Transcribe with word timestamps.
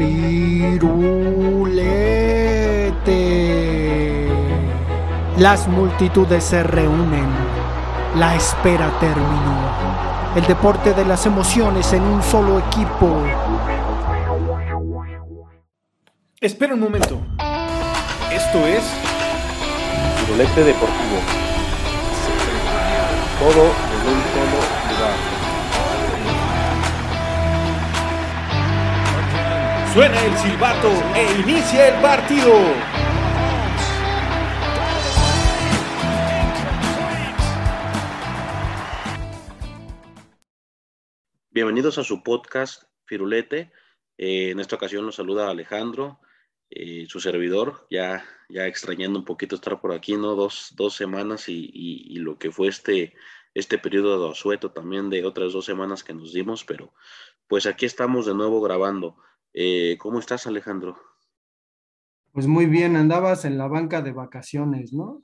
Firulete. 0.00 0.80
Las 5.36 5.68
multitudes 5.68 6.42
se 6.42 6.62
reúnen. 6.62 7.28
La 8.16 8.34
espera 8.34 8.90
terminó. 8.98 9.60
El 10.34 10.46
deporte 10.46 10.94
de 10.94 11.04
las 11.04 11.26
emociones 11.26 11.92
en 11.92 12.02
un 12.02 12.22
solo 12.22 12.60
equipo. 12.60 13.14
Espera 16.40 16.72
un 16.72 16.80
momento. 16.80 17.20
Esto 18.32 18.66
es 18.66 18.82
Firulete 20.16 20.64
Deportivo. 20.64 21.18
Todo 23.38 23.64
en 23.64 24.00
un 24.14 24.22
solo 24.32 24.60
lugar. 24.96 25.29
Suena 29.92 30.24
el 30.24 30.38
silbato 30.38 30.88
e 31.16 31.40
inicia 31.40 31.88
el 31.88 32.00
partido. 32.00 32.52
Bienvenidos 41.50 41.98
a 41.98 42.04
su 42.04 42.22
podcast 42.22 42.84
Firulete. 43.04 43.72
Eh, 44.16 44.50
en 44.50 44.60
esta 44.60 44.76
ocasión 44.76 45.04
los 45.06 45.16
saluda 45.16 45.50
Alejandro, 45.50 46.20
eh, 46.70 47.06
su 47.08 47.18
servidor, 47.18 47.88
ya, 47.90 48.24
ya 48.48 48.68
extrañando 48.68 49.18
un 49.18 49.24
poquito 49.24 49.56
estar 49.56 49.80
por 49.80 49.92
aquí, 49.92 50.16
¿no? 50.16 50.36
Dos, 50.36 50.72
dos 50.76 50.94
semanas 50.94 51.48
y, 51.48 52.16
lo 52.20 52.38
que 52.38 52.52
fue 52.52 52.68
este, 52.68 53.14
este 53.54 53.76
periodo 53.76 54.24
de 54.24 54.30
asueto 54.30 54.70
también 54.70 55.10
de 55.10 55.24
otras 55.24 55.52
dos 55.52 55.64
semanas 55.64 56.04
que 56.04 56.14
nos 56.14 56.32
dimos, 56.32 56.64
pero 56.64 56.94
pues 57.48 57.66
aquí 57.66 57.86
estamos 57.86 58.26
de 58.26 58.34
nuevo 58.34 58.60
grabando. 58.60 59.16
Eh, 59.52 59.96
¿Cómo 59.98 60.18
estás, 60.18 60.46
Alejandro? 60.46 60.96
Pues 62.32 62.46
muy 62.46 62.66
bien, 62.66 62.96
andabas 62.96 63.44
en 63.44 63.58
la 63.58 63.66
banca 63.66 64.02
de 64.02 64.12
vacaciones, 64.12 64.92
¿no? 64.92 65.20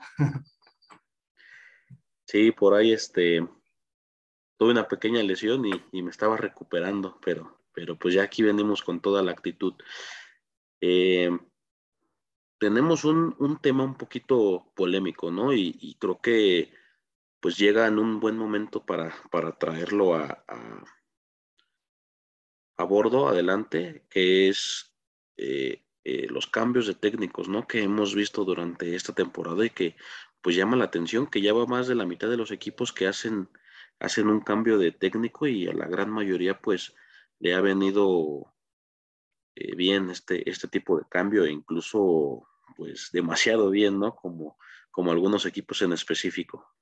sí, 2.26 2.50
por 2.50 2.74
ahí 2.74 2.92
este, 2.92 3.46
tuve 4.56 4.72
una 4.72 4.88
pequeña 4.88 5.22
lesión 5.22 5.64
y, 5.64 5.72
y, 5.92 6.02
me 6.02 6.10
estaba 6.10 6.36
recuperando, 6.36 7.20
pero, 7.24 7.60
pero 7.72 7.96
pues 7.96 8.14
ya 8.14 8.24
aquí 8.24 8.42
venimos 8.42 8.82
con 8.82 9.00
toda 9.00 9.22
la 9.22 9.30
actitud. 9.30 9.74
Eh, 10.80 11.30
tenemos 12.58 13.04
un, 13.04 13.36
un, 13.38 13.60
tema 13.60 13.84
un 13.84 13.96
poquito 13.96 14.72
polémico, 14.74 15.30
¿no? 15.30 15.52
Y, 15.52 15.76
y, 15.80 15.94
creo 15.94 16.20
que 16.20 16.72
pues 17.38 17.56
llega 17.56 17.86
en 17.86 18.00
un 18.00 18.18
buen 18.18 18.36
momento 18.36 18.84
para, 18.84 19.14
para 19.30 19.52
traerlo 19.52 20.14
a, 20.14 20.44
a 20.48 20.84
a 22.76 22.84
bordo 22.84 23.28
adelante, 23.28 24.04
que 24.10 24.48
es 24.48 24.94
eh, 25.36 25.82
eh, 26.04 26.26
los 26.28 26.46
cambios 26.46 26.86
de 26.86 26.94
técnicos, 26.94 27.48
¿no? 27.48 27.66
Que 27.66 27.82
hemos 27.82 28.14
visto 28.14 28.44
durante 28.44 28.94
esta 28.94 29.14
temporada 29.14 29.64
y 29.64 29.70
que 29.70 29.96
pues 30.40 30.54
llama 30.54 30.76
la 30.76 30.84
atención 30.84 31.26
que 31.26 31.40
ya 31.40 31.52
va 31.52 31.66
más 31.66 31.88
de 31.88 31.96
la 31.96 32.06
mitad 32.06 32.28
de 32.28 32.36
los 32.36 32.52
equipos 32.52 32.92
que 32.92 33.08
hacen, 33.08 33.48
hacen 33.98 34.28
un 34.28 34.40
cambio 34.40 34.78
de 34.78 34.92
técnico 34.92 35.46
y 35.46 35.66
a 35.66 35.72
la 35.72 35.86
gran 35.86 36.10
mayoría 36.10 36.60
pues 36.60 36.94
le 37.40 37.54
ha 37.54 37.60
venido 37.60 38.54
eh, 39.56 39.74
bien 39.74 40.10
este, 40.10 40.48
este 40.48 40.68
tipo 40.68 40.98
de 40.98 41.04
cambio 41.08 41.44
e 41.44 41.50
incluso 41.50 42.46
pues 42.76 43.10
demasiado 43.12 43.70
bien, 43.70 43.98
¿no? 43.98 44.14
Como, 44.14 44.58
como 44.90 45.10
algunos 45.10 45.46
equipos 45.46 45.82
en 45.82 45.92
específico. 45.92 46.75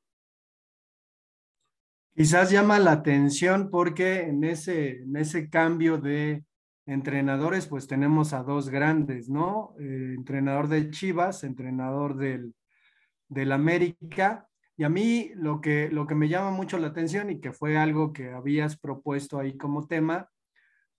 Quizás 2.14 2.52
llama 2.52 2.78
la 2.78 2.92
atención 2.92 3.70
porque 3.70 4.22
en 4.22 4.44
ese, 4.44 5.02
en 5.02 5.16
ese 5.16 5.50
cambio 5.50 5.98
de 5.98 6.44
entrenadores, 6.86 7.66
pues 7.66 7.88
tenemos 7.88 8.32
a 8.32 8.44
dos 8.44 8.68
grandes, 8.68 9.28
¿no? 9.28 9.74
Eh, 9.80 10.14
entrenador 10.16 10.68
de 10.68 10.90
Chivas, 10.90 11.42
entrenador 11.42 12.16
del, 12.16 12.54
del 13.28 13.50
América. 13.50 14.48
Y 14.76 14.84
a 14.84 14.88
mí 14.88 15.32
lo 15.34 15.60
que, 15.60 15.88
lo 15.90 16.06
que 16.06 16.14
me 16.14 16.28
llama 16.28 16.52
mucho 16.52 16.78
la 16.78 16.88
atención 16.88 17.30
y 17.30 17.40
que 17.40 17.52
fue 17.52 17.76
algo 17.76 18.12
que 18.12 18.30
habías 18.30 18.78
propuesto 18.78 19.40
ahí 19.40 19.56
como 19.56 19.88
tema, 19.88 20.28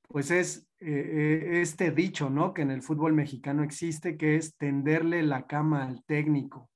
pues 0.09 0.31
es 0.31 0.67
eh, 0.81 1.61
este 1.61 1.91
dicho, 1.91 2.29
¿no? 2.29 2.53
Que 2.53 2.63
en 2.63 2.71
el 2.71 2.81
fútbol 2.81 3.13
mexicano 3.13 3.63
existe, 3.63 4.17
que 4.17 4.35
es 4.35 4.57
tenderle 4.57 5.23
la 5.23 5.47
cama 5.47 5.85
al 5.85 6.03
técnico. 6.03 6.69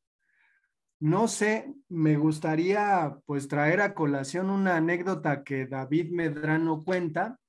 No 1.00 1.30
sé, 1.30 1.74
me 1.88 2.18
gustaría 2.18 3.18
pues 3.26 3.48
traer 3.48 3.80
a 3.80 3.94
colación 3.94 4.50
una 4.50 4.76
anécdota 4.76 5.44
que 5.44 5.66
David 5.66 6.12
Medrano 6.12 6.84
cuenta, 6.84 7.40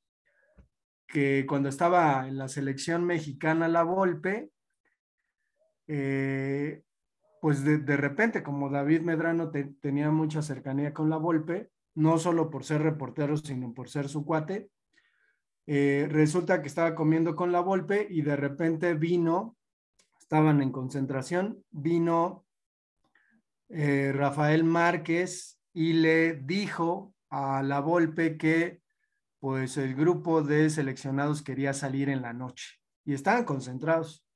que 1.09 1.45
cuando 1.49 1.69
estaba 1.69 2.29
en 2.29 2.39
la 2.39 2.47
selección 2.47 3.05
mexicana 3.05 3.67
La 3.67 3.83
Volpe, 3.83 4.51
eh, 5.89 6.83
pues 7.41 7.65
de, 7.65 7.79
de, 7.79 7.97
repente, 7.97 8.45
como 8.45 8.71
David 8.71 9.01
Medrano 9.01 9.51
te, 9.51 9.65
tenía 9.81 10.13
mucha 10.13 10.43
cercanía 10.43 10.95
con 10.95 11.11
La 11.11 11.17
Volpe, 11.17 11.71
no 11.97 12.19
solo 12.19 12.51
por 12.51 12.65
ser 12.65 12.83
reportero, 12.83 13.37
sino 13.37 13.75
por 13.75 13.89
ser 13.89 14.09
su 14.09 14.25
cuate, 14.25 14.71
eh, 15.67 16.07
resulta 16.09 16.63
que 16.63 16.69
estaba 16.69 16.95
comiendo 16.95 17.35
con 17.35 17.51
La 17.51 17.61
Volpe 17.61 18.07
y 18.09 18.23
de 18.23 18.37
repente 18.37 18.95
vino, 18.95 19.57
estaban 20.21 20.63
en 20.63 20.71
concentración, 20.71 21.65
vino 21.71 22.45
eh, 23.71 24.13
Rafael 24.13 24.65
Márquez 24.65 25.61
y 25.73 25.93
le 25.93 26.35
dijo 26.35 27.15
a 27.29 27.63
la 27.63 27.81
Volpe 27.81 28.37
que 28.37 28.83
pues 29.39 29.77
el 29.77 29.95
grupo 29.95 30.43
de 30.43 30.69
seleccionados 30.71 31.43
quería 31.43 31.73
salir 31.73 32.09
en 32.09 32.21
la 32.21 32.33
noche 32.33 32.81
y 33.05 33.15
estaban 33.15 33.45
concentrados 33.45 34.27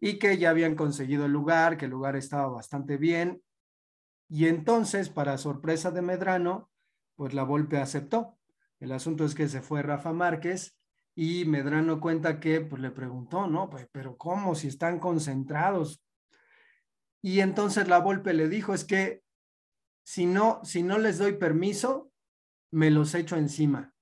y 0.00 0.18
que 0.18 0.38
ya 0.38 0.50
habían 0.50 0.74
conseguido 0.74 1.26
el 1.26 1.32
lugar, 1.32 1.76
que 1.76 1.84
el 1.84 1.90
lugar 1.90 2.16
estaba 2.16 2.48
bastante 2.48 2.96
bien 2.96 3.42
y 4.28 4.46
entonces 4.46 5.10
para 5.10 5.36
sorpresa 5.36 5.90
de 5.90 6.02
Medrano 6.02 6.70
pues 7.16 7.34
la 7.34 7.42
Volpe 7.42 7.76
aceptó. 7.76 8.38
El 8.78 8.92
asunto 8.92 9.26
es 9.26 9.34
que 9.34 9.46
se 9.46 9.60
fue 9.60 9.82
Rafa 9.82 10.14
Márquez 10.14 10.78
y 11.14 11.44
Medrano 11.44 12.00
cuenta 12.00 12.40
que 12.40 12.62
pues 12.62 12.80
le 12.80 12.90
preguntó, 12.90 13.46
¿no? 13.46 13.68
Pues, 13.68 13.86
pero 13.92 14.16
¿cómo 14.16 14.54
si 14.54 14.68
están 14.68 14.98
concentrados? 14.98 16.02
Y 17.22 17.40
entonces 17.40 17.88
la 17.88 17.98
Volpe 17.98 18.32
le 18.32 18.48
dijo, 18.48 18.74
es 18.74 18.84
que 18.84 19.22
si 20.04 20.26
no, 20.26 20.60
si 20.64 20.82
no 20.82 20.98
les 20.98 21.18
doy 21.18 21.34
permiso, 21.34 22.10
me 22.70 22.90
los 22.90 23.14
echo 23.14 23.36
encima. 23.36 23.94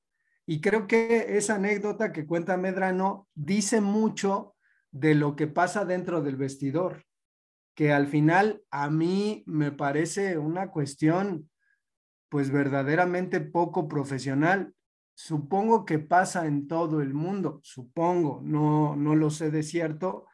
Y 0.47 0.61
creo 0.61 0.87
que 0.87 1.37
esa 1.37 1.57
anécdota 1.57 2.13
que 2.13 2.27
cuenta 2.27 2.57
Medrano 2.57 3.29
dice 3.35 3.81
mucho 3.81 4.55
de 4.91 5.15
lo 5.15 5.37
que 5.37 5.47
pasa 5.47 5.85
dentro 5.85 6.23
del 6.23 6.37
vestidor, 6.37 7.05
que 7.75 7.93
al 7.93 8.07
final 8.07 8.63
a 8.71 8.89
mí 8.89 9.45
me 9.47 9.73
parece 9.73 10.39
una 10.39 10.71
cuestión 10.71 11.51
pues 12.31 12.51
verdaderamente 12.51 13.41
poco 13.41 13.89
profesional. 13.89 14.75
Supongo 15.15 15.85
que 15.85 15.99
pasa 15.99 16.47
en 16.47 16.69
todo 16.69 17.01
el 17.01 17.13
mundo, 17.13 17.61
supongo, 17.63 18.41
no, 18.43 18.97
no 18.97 19.17
lo 19.17 19.31
sé 19.31 19.51
de 19.51 19.63
cierto, 19.63 20.27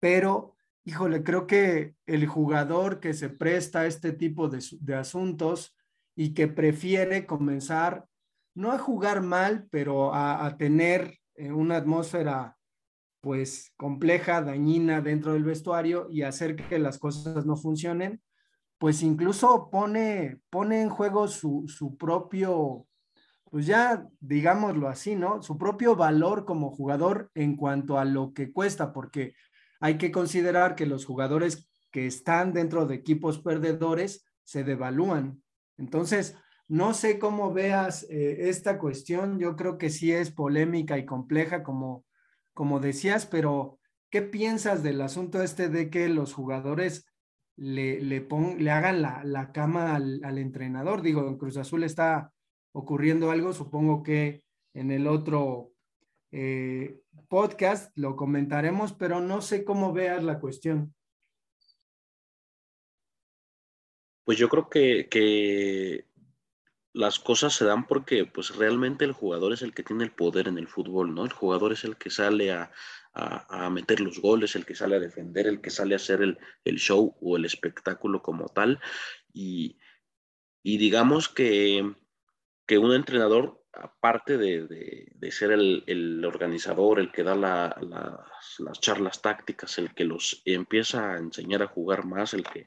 pero 0.00 0.55
híjole, 0.86 1.24
creo 1.24 1.48
que 1.48 1.94
el 2.06 2.26
jugador 2.26 3.00
que 3.00 3.12
se 3.12 3.28
presta 3.28 3.80
a 3.80 3.86
este 3.86 4.12
tipo 4.12 4.48
de, 4.48 4.94
asuntos 4.94 5.76
y 6.14 6.32
que 6.32 6.46
prefiere 6.46 7.26
comenzar, 7.26 8.06
no 8.54 8.70
a 8.70 8.78
jugar 8.78 9.20
mal, 9.20 9.66
pero 9.70 10.14
a, 10.14 10.46
a 10.46 10.56
tener 10.56 11.18
eh, 11.34 11.50
una 11.50 11.76
atmósfera 11.76 12.56
pues 13.20 13.72
compleja, 13.76 14.40
dañina 14.40 15.00
dentro 15.00 15.32
del 15.32 15.42
vestuario 15.42 16.06
y 16.08 16.22
hacer 16.22 16.54
que 16.54 16.78
las 16.78 16.98
cosas 16.98 17.44
no 17.44 17.56
funcionen, 17.56 18.22
pues 18.78 19.02
incluso 19.02 19.68
pone, 19.70 20.38
pone 20.50 20.82
en 20.82 20.88
juego 20.88 21.26
su, 21.26 21.64
su 21.66 21.96
propio, 21.96 22.86
pues 23.50 23.66
ya 23.66 24.06
digámoslo 24.20 24.88
así, 24.88 25.16
¿no? 25.16 25.42
Su 25.42 25.58
propio 25.58 25.96
valor 25.96 26.44
como 26.44 26.70
jugador 26.70 27.32
en 27.34 27.56
cuanto 27.56 27.98
a 27.98 28.04
lo 28.04 28.32
que 28.32 28.52
cuesta, 28.52 28.92
porque 28.92 29.34
hay 29.80 29.98
que 29.98 30.10
considerar 30.10 30.74
que 30.74 30.86
los 30.86 31.04
jugadores 31.04 31.68
que 31.90 32.06
están 32.06 32.52
dentro 32.52 32.86
de 32.86 32.94
equipos 32.94 33.40
perdedores 33.40 34.26
se 34.44 34.64
devalúan. 34.64 35.42
Entonces, 35.78 36.36
no 36.68 36.94
sé 36.94 37.18
cómo 37.18 37.52
veas 37.52 38.06
eh, 38.10 38.48
esta 38.48 38.78
cuestión. 38.78 39.38
Yo 39.38 39.56
creo 39.56 39.78
que 39.78 39.90
sí 39.90 40.12
es 40.12 40.30
polémica 40.30 40.98
y 40.98 41.06
compleja, 41.06 41.62
como, 41.62 42.04
como 42.54 42.80
decías, 42.80 43.26
pero 43.26 43.78
¿qué 44.10 44.22
piensas 44.22 44.82
del 44.82 45.00
asunto 45.00 45.42
este 45.42 45.68
de 45.68 45.90
que 45.90 46.08
los 46.08 46.32
jugadores 46.32 47.06
le, 47.56 48.00
le, 48.00 48.26
le 48.58 48.70
hagan 48.70 49.02
la, 49.02 49.22
la 49.24 49.52
cama 49.52 49.94
al, 49.94 50.38
entrenador? 50.38 51.02
Digo, 51.02 51.26
en 51.28 51.38
Cruz 51.38 51.56
Azul 51.56 51.84
está 51.84 52.32
ocurriendo 52.72 53.30
algo, 53.30 53.52
supongo 53.52 54.02
que 54.02 54.42
en 54.74 54.90
el 54.90 55.06
otro 55.06 55.72
eh, 56.32 57.00
podcast 57.28 57.96
lo 57.96 58.16
comentaremos, 58.16 58.92
pero 58.92 59.20
no 59.20 59.40
sé 59.40 59.64
cómo 59.64 59.92
veas 59.92 60.22
la 60.22 60.40
cuestión. 60.40 60.94
Pues 64.24 64.38
yo 64.38 64.48
creo 64.48 64.68
que, 64.68 65.08
que 65.08 66.06
las 66.96 67.18
cosas 67.18 67.52
se 67.54 67.66
dan 67.66 67.86
porque 67.86 68.24
pues 68.24 68.56
realmente 68.56 69.04
el 69.04 69.12
jugador 69.12 69.52
es 69.52 69.60
el 69.60 69.74
que 69.74 69.82
tiene 69.82 70.04
el 70.04 70.12
poder 70.12 70.48
en 70.48 70.56
el 70.56 70.66
fútbol, 70.66 71.14
¿no? 71.14 71.26
El 71.26 71.32
jugador 71.32 71.72
es 71.72 71.84
el 71.84 71.96
que 71.96 72.08
sale 72.08 72.52
a, 72.52 72.70
meter 73.70 74.00
los 74.00 74.18
goles, 74.18 74.56
el 74.56 74.64
que 74.64 74.74
sale 74.74 74.96
a 74.96 75.00
defender, 75.00 75.46
el 75.46 75.60
que 75.60 75.70
sale 75.70 75.94
a 75.94 75.96
hacer 75.96 76.22
el, 76.22 76.76
show 76.76 77.14
o 77.20 77.36
el 77.36 77.44
espectáculo 77.44 78.22
como 78.22 78.48
tal. 78.48 78.80
Y, 79.32 79.78
digamos 80.64 81.28
que, 81.28 81.94
que, 82.66 82.78
un 82.78 82.94
entrenador, 82.94 83.62
aparte 83.80 84.38
de, 84.38 85.30
ser 85.30 85.52
el, 85.52 86.24
organizador, 86.24 86.98
el 86.98 87.12
que 87.12 87.22
da 87.22 87.34
las 87.34 88.80
charlas 88.80 89.20
tácticas, 89.22 89.78
el 89.78 89.94
que 89.94 90.04
los 90.04 90.42
empieza 90.44 91.12
a 91.12 91.18
enseñar 91.18 91.62
a 91.62 91.68
jugar 91.68 92.04
más, 92.04 92.34
el 92.34 92.44
que 92.44 92.66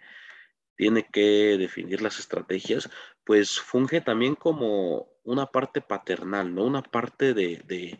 tiene 0.76 1.08
que 1.12 1.58
definir 1.58 2.02
las 2.02 2.20
estrategias, 2.20 2.90
pues 3.26 3.60
funge 3.60 4.02
también 4.02 4.36
como 4.36 5.10
una 5.24 5.48
parte 5.48 5.82
paternal, 5.82 6.56
¿no? 6.56 6.64
Una 6.64 6.82
parte 6.82 7.34
de, 7.34 8.00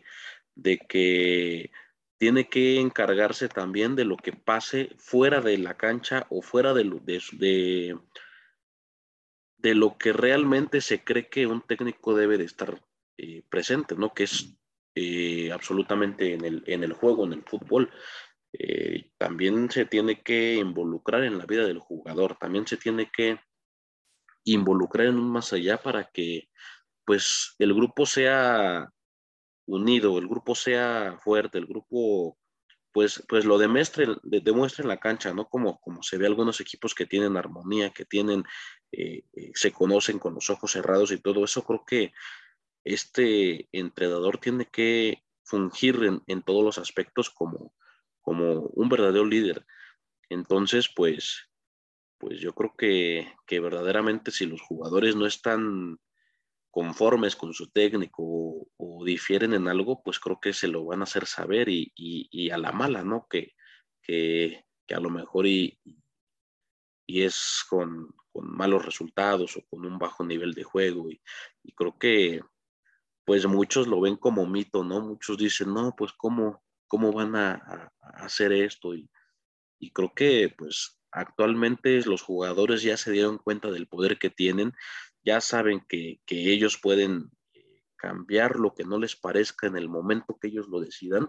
que 0.88 1.70
tiene 2.18 2.48
que 2.48 2.80
encargarse 2.80 3.48
también 3.48 3.96
de 3.96 4.04
lo 4.04 4.16
que 4.16 4.32
pase 4.32 4.90
fuera 4.98 5.40
de 5.40 5.58
la 5.58 5.76
cancha 5.76 6.26
o 6.30 6.42
fuera 6.42 6.72
de, 6.74 6.84
de, 7.32 7.98
de 9.58 9.74
lo 9.74 9.98
que 9.98 10.12
realmente 10.12 10.80
se 10.80 11.04
cree 11.04 11.28
que 11.28 11.46
un 11.46 11.60
técnico 11.62 12.14
debe 12.14 12.38
de 12.38 12.44
estar 12.44 12.80
eh, 13.22 13.42
presente, 13.50 13.94
¿no? 13.96 14.14
Que 14.14 14.24
es 14.24 14.56
eh, 14.94 15.52
absolutamente 15.52 16.32
en 16.32 16.42
el, 16.42 16.64
en 16.66 16.84
el 16.84 16.94
juego, 16.94 17.24
en 17.24 17.34
el 17.34 17.42
fútbol. 17.42 17.90
Eh, 18.52 19.10
también 19.18 19.70
se 19.70 19.84
tiene 19.84 20.22
que 20.22 20.54
involucrar 20.54 21.24
en 21.24 21.36
la 21.36 21.44
vida 21.44 21.66
del 21.66 21.80
jugador, 21.80 22.38
también 22.38 22.66
se 22.66 22.78
tiene 22.78 23.10
que 23.10 23.38
involucrar 24.44 25.08
en 25.08 25.18
un 25.18 25.30
más 25.30 25.52
allá 25.52 25.76
para 25.76 26.04
que 26.04 26.48
pues 27.04 27.56
el 27.58 27.74
grupo 27.74 28.06
sea 28.06 28.90
unido, 29.66 30.18
el 30.18 30.26
grupo 30.26 30.54
sea 30.54 31.18
fuerte, 31.22 31.58
el 31.58 31.66
grupo 31.66 32.38
pues, 32.90 33.22
pues 33.28 33.44
lo 33.44 33.58
demuestre, 33.58 34.06
demuestre 34.22 34.82
en 34.82 34.88
la 34.88 34.98
cancha, 34.98 35.34
¿no? 35.34 35.46
Como, 35.46 35.78
como 35.80 36.02
se 36.02 36.16
ve 36.16 36.26
algunos 36.26 36.58
equipos 36.60 36.94
que 36.94 37.06
tienen 37.06 37.36
armonía, 37.36 37.90
que 37.90 38.06
tienen, 38.06 38.44
eh, 38.90 39.24
eh, 39.34 39.52
se 39.54 39.72
conocen 39.72 40.18
con 40.18 40.34
los 40.34 40.48
ojos 40.48 40.72
cerrados 40.72 41.12
y 41.12 41.18
todo 41.20 41.44
eso, 41.44 41.62
creo 41.62 41.84
que 41.86 42.12
este 42.84 43.68
entrenador 43.72 44.38
tiene 44.38 44.66
que 44.66 45.22
fungir 45.44 45.96
en, 46.04 46.22
en 46.26 46.42
todos 46.42 46.64
los 46.64 46.78
aspectos 46.78 47.30
como, 47.30 47.74
como 48.20 48.60
un 48.74 48.88
verdadero 48.88 49.24
líder. 49.24 49.66
Entonces, 50.28 50.88
pues, 50.94 51.50
pues 52.18 52.38
yo 52.38 52.54
creo 52.54 52.74
que, 52.76 53.60
verdaderamente 53.60 54.30
si 54.30 54.46
los 54.46 54.60
jugadores 54.60 55.16
no 55.16 55.26
están 55.26 55.98
conformes 56.70 57.34
con 57.34 57.52
su 57.52 57.70
técnico 57.70 58.68
o, 58.76 59.04
difieren 59.04 59.54
en 59.54 59.66
algo, 59.66 60.02
pues 60.02 60.20
creo 60.20 60.38
que 60.38 60.52
se 60.52 60.68
lo 60.68 60.84
van 60.84 61.00
a 61.00 61.04
hacer 61.04 61.26
saber 61.26 61.68
y, 61.68 62.50
a 62.50 62.58
la 62.58 62.72
mala, 62.72 63.02
¿no? 63.02 63.26
Que, 63.28 63.54
que, 64.02 64.64
a 64.94 65.00
lo 65.00 65.08
mejor 65.10 65.46
y, 65.46 65.78
y 67.06 67.22
es 67.22 67.64
con, 67.68 68.14
malos 68.34 68.84
resultados 68.84 69.56
o 69.56 69.62
con 69.68 69.84
un 69.86 69.98
bajo 69.98 70.24
nivel 70.24 70.52
de 70.52 70.62
juego. 70.62 71.10
Y, 71.10 71.20
y, 71.62 71.72
creo 71.72 71.98
que 71.98 72.40
pues 73.24 73.46
muchos 73.46 73.86
lo 73.86 74.00
ven 74.00 74.16
como 74.16 74.46
mito, 74.46 74.84
¿no? 74.84 75.00
Muchos 75.00 75.38
dicen, 75.38 75.72
no, 75.72 75.94
pues 75.96 76.12
cómo, 76.12 76.62
cómo 76.88 77.12
van 77.12 77.36
a, 77.36 77.92
hacer 78.00 78.52
esto. 78.52 78.94
Y, 78.94 79.08
creo 79.92 80.12
que 80.14 80.54
pues 80.56 81.00
actualmente 81.10 82.00
los 82.04 82.22
jugadores 82.22 82.82
ya 82.82 82.96
se 82.96 83.12
dieron 83.12 83.38
cuenta 83.38 83.70
del 83.70 83.88
poder 83.88 84.18
que 84.18 84.30
tienen, 84.30 84.72
ya 85.24 85.40
saben 85.40 85.84
que, 85.88 86.20
ellos 86.28 86.78
pueden 86.82 87.30
eh, 87.52 87.82
cambiar 87.96 88.56
lo 88.56 88.74
que 88.74 88.84
no 88.84 88.98
les 88.98 89.16
parezca 89.16 89.66
en 89.66 89.76
el 89.76 89.88
momento 89.88 90.38
que 90.40 90.48
ellos 90.48 90.68
lo 90.68 90.80
decidan. 90.80 91.28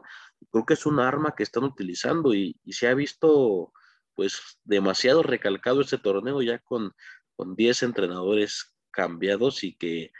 Creo 0.51 0.65
que 0.65 0.73
es 0.73 0.85
un 0.85 0.99
arma 0.99 1.33
que 1.35 1.43
están 1.43 1.63
utilizando 1.63 2.33
y, 2.33 2.59
se 2.67 2.88
ha 2.88 2.93
visto 2.93 3.73
pues 4.15 4.59
demasiado 4.63 5.23
recalcado 5.23 5.81
este 5.81 5.97
torneo 5.97 6.41
ya 6.41 6.59
con, 6.59 6.93
con 7.35 7.55
10 7.55 7.83
entrenadores 7.83 8.75
cambiados 8.91 9.63
y 9.63 9.75
que 9.75 10.11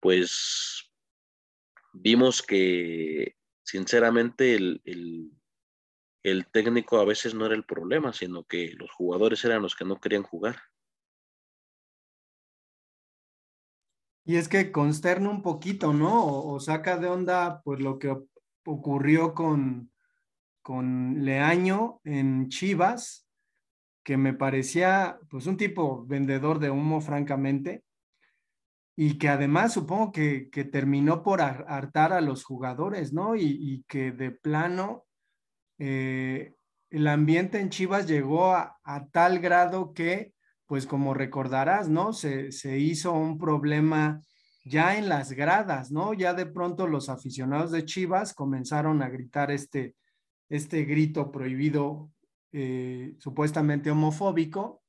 pues 0.00 0.90
vimos 1.92 2.42
que 2.42 3.36
sinceramente 3.62 4.54
el, 4.54 5.32
técnico 6.52 6.98
a 6.98 7.04
veces 7.04 7.34
no 7.34 7.46
era 7.46 7.54
el 7.54 7.64
problema, 7.64 8.12
sino 8.12 8.44
que 8.44 8.74
los 8.74 8.90
jugadores 8.92 9.44
eran 9.44 9.62
los 9.62 9.74
que 9.74 9.84
no 9.84 10.00
querían 10.00 10.22
jugar. 10.22 10.56
Y 14.24 14.36
es 14.36 14.46
que 14.48 14.70
consterna 14.70 15.30
un 15.30 15.40
poquito, 15.40 15.94
¿no? 15.94 16.26
O, 16.26 16.60
saca 16.60 16.98
de 16.98 17.08
onda 17.08 17.62
pues 17.62 17.80
lo 17.80 17.98
que 17.98 18.14
ocurrió 18.66 19.32
con, 19.32 19.90
con 20.60 21.24
Leaño 21.24 22.00
en 22.04 22.50
Chivas, 22.50 23.26
que 24.02 24.18
me 24.18 24.34
parecía 24.34 25.18
pues 25.30 25.46
un 25.46 25.56
tipo 25.56 26.04
vendedor 26.04 26.58
de 26.58 26.68
humo, 26.70 27.00
francamente, 27.00 27.84
y 29.00 29.16
que 29.16 29.28
además 29.28 29.74
supongo 29.74 30.10
que, 30.10 30.50
terminó 30.72 31.22
por 31.22 31.40
hartar 31.40 32.12
a 32.12 32.20
los 32.20 32.42
jugadores, 32.42 33.12
¿no? 33.12 33.36
Y, 33.36 33.84
que 33.86 34.10
de 34.10 34.32
plano 34.32 35.06
eh, 35.78 36.56
el 36.90 37.06
ambiente 37.06 37.60
en 37.60 37.70
Chivas 37.70 38.08
llegó 38.08 38.56
a, 38.56 38.76
tal 39.12 39.38
grado 39.38 39.92
que, 39.92 40.34
pues 40.66 40.84
como 40.84 41.14
recordarás, 41.14 41.88
¿no? 41.88 42.12
Se, 42.12 42.50
hizo 42.76 43.12
un 43.12 43.38
problema 43.38 44.20
ya 44.64 44.98
en 44.98 45.08
las 45.08 45.30
gradas, 45.30 45.92
¿no? 45.92 46.12
Ya 46.12 46.34
de 46.34 46.46
pronto 46.46 46.88
los 46.88 47.08
aficionados 47.08 47.70
de 47.70 47.84
Chivas 47.84 48.34
comenzaron 48.34 49.00
a 49.00 49.08
gritar 49.08 49.52
este, 49.52 49.94
este 50.48 50.82
grito 50.82 51.30
prohibido, 51.30 52.10
eh, 52.50 53.14
supuestamente 53.20 53.92
homofóbico, 53.92 54.82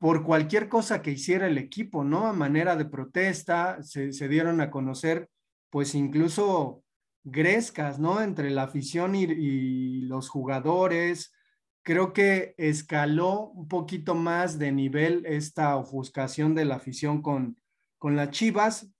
por 0.00 0.24
cualquier 0.24 0.70
cosa 0.70 1.02
que 1.02 1.10
hiciera 1.10 1.46
el 1.46 1.58
equipo, 1.58 2.04
¿no? 2.04 2.26
A 2.26 2.32
manera 2.32 2.74
de 2.74 2.86
protesta, 2.86 3.82
se, 3.82 4.10
dieron 4.28 4.62
a 4.62 4.70
conocer, 4.70 5.28
pues 5.68 5.94
incluso 5.94 6.82
grescas, 7.22 7.98
¿no? 7.98 8.22
Entre 8.22 8.48
la 8.48 8.62
afición 8.62 9.14
y, 9.14 10.00
los 10.06 10.30
jugadores. 10.30 11.34
Creo 11.82 12.14
que 12.14 12.54
escaló 12.56 13.50
un 13.50 13.68
poquito 13.68 14.14
más 14.14 14.58
de 14.58 14.72
nivel 14.72 15.26
esta 15.26 15.76
ofuscación 15.76 16.54
de 16.54 16.64
la 16.64 16.76
afición 16.76 17.20
con, 17.20 17.60
con 17.98 18.16
las 18.16 18.30
Chivas. 18.30 18.90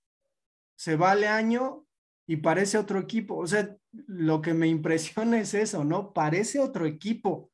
Se 0.77 0.97
vale 0.97 1.29
año 1.29 1.87
y 2.27 2.37
parece 2.37 2.77
otro 2.77 2.99
equipo. 2.99 3.39
O 3.39 3.47
sea, 3.47 3.75
lo 3.91 4.43
que 4.43 4.53
me 4.53 4.67
impresiona 4.77 5.41
es 5.41 5.55
eso, 5.55 5.83
¿no? 5.83 6.13
Parece 6.13 6.59
otro 6.59 6.85
equipo 6.85 7.51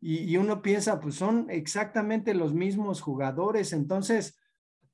y, 0.00 0.36
uno 0.36 0.62
piensa, 0.62 1.00
pues 1.00 1.14
son 1.14 1.46
exactamente 1.50 2.34
los 2.34 2.54
mismos 2.54 3.00
jugadores. 3.00 3.72
Entonces, 3.72 4.38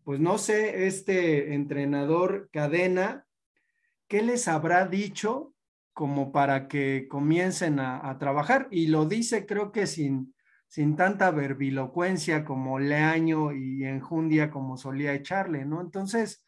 pues 0.04 0.20
no 0.20 0.38
sé, 0.38 0.86
este 0.86 1.54
entrenador 1.54 2.48
cadena, 2.52 3.26
¿qué 4.08 4.22
les 4.22 4.48
habrá 4.48 4.86
dicho 4.86 5.54
como 5.92 6.32
para 6.32 6.68
que 6.68 7.08
comiencen 7.10 7.80
a, 7.80 8.16
trabajar? 8.18 8.68
Y 8.70 8.86
lo 8.86 9.04
dice 9.04 9.44
creo 9.44 9.72
que 9.72 9.86
sin, 9.86 10.34
sin 10.68 10.96
tanta 10.96 11.30
verbilocuencia 11.30 12.44
como 12.44 12.78
Leaño 12.78 13.52
y 13.52 13.84
enjundia 13.84 14.50
como 14.50 14.76
solía 14.76 15.14
echarle, 15.14 15.64
¿no? 15.64 15.80
Entonces, 15.80 16.46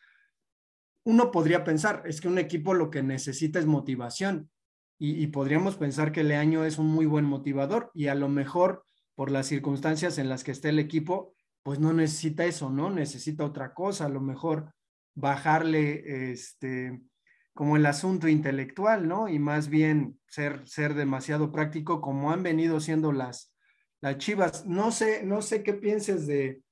uno 1.04 1.30
podría 1.30 1.64
pensar, 1.64 2.02
es 2.06 2.20
que 2.20 2.28
un 2.28 2.38
equipo 2.38 2.72
lo 2.72 2.88
que 2.88 3.02
necesita 3.02 3.58
es 3.58 3.66
motivación 3.66 4.48
y, 4.98 5.26
podríamos 5.28 5.76
pensar 5.76 6.12
que 6.12 6.24
Leaño 6.24 6.64
es 6.64 6.78
un 6.78 6.86
muy 6.86 7.04
buen 7.04 7.24
motivador 7.24 7.90
y 7.94 8.06
a 8.06 8.14
lo 8.14 8.28
mejor 8.28 8.84
por 9.14 9.30
las 9.30 9.46
circunstancias 9.46 10.18
en 10.18 10.28
las 10.28 10.44
que 10.44 10.52
está 10.52 10.68
el 10.68 10.78
equipo, 10.78 11.34
pues 11.62 11.78
no 11.78 11.92
necesita 11.92 12.44
eso, 12.44 12.70
¿no? 12.70 12.90
Necesita 12.90 13.44
otra 13.44 13.74
cosa, 13.74 14.06
a 14.06 14.08
lo 14.08 14.20
mejor 14.20 14.72
bajarle 15.14 16.32
este 16.32 17.00
como 17.54 17.76
el 17.76 17.86
asunto 17.86 18.28
intelectual, 18.28 19.06
¿no? 19.06 19.28
Y 19.28 19.38
más 19.38 19.68
bien 19.68 20.18
ser, 20.26 20.66
ser 20.66 20.94
demasiado 20.94 21.52
práctico 21.52 22.00
como 22.00 22.32
han 22.32 22.42
venido 22.42 22.80
siendo 22.80 23.12
las, 23.12 23.54
las 24.00 24.18
Chivas. 24.18 24.66
No 24.66 24.90
sé, 24.90 25.24
no 25.24 25.40
sé 25.40 25.62
qué 25.62 25.72
pienses 25.72 26.26
de, 26.26 26.62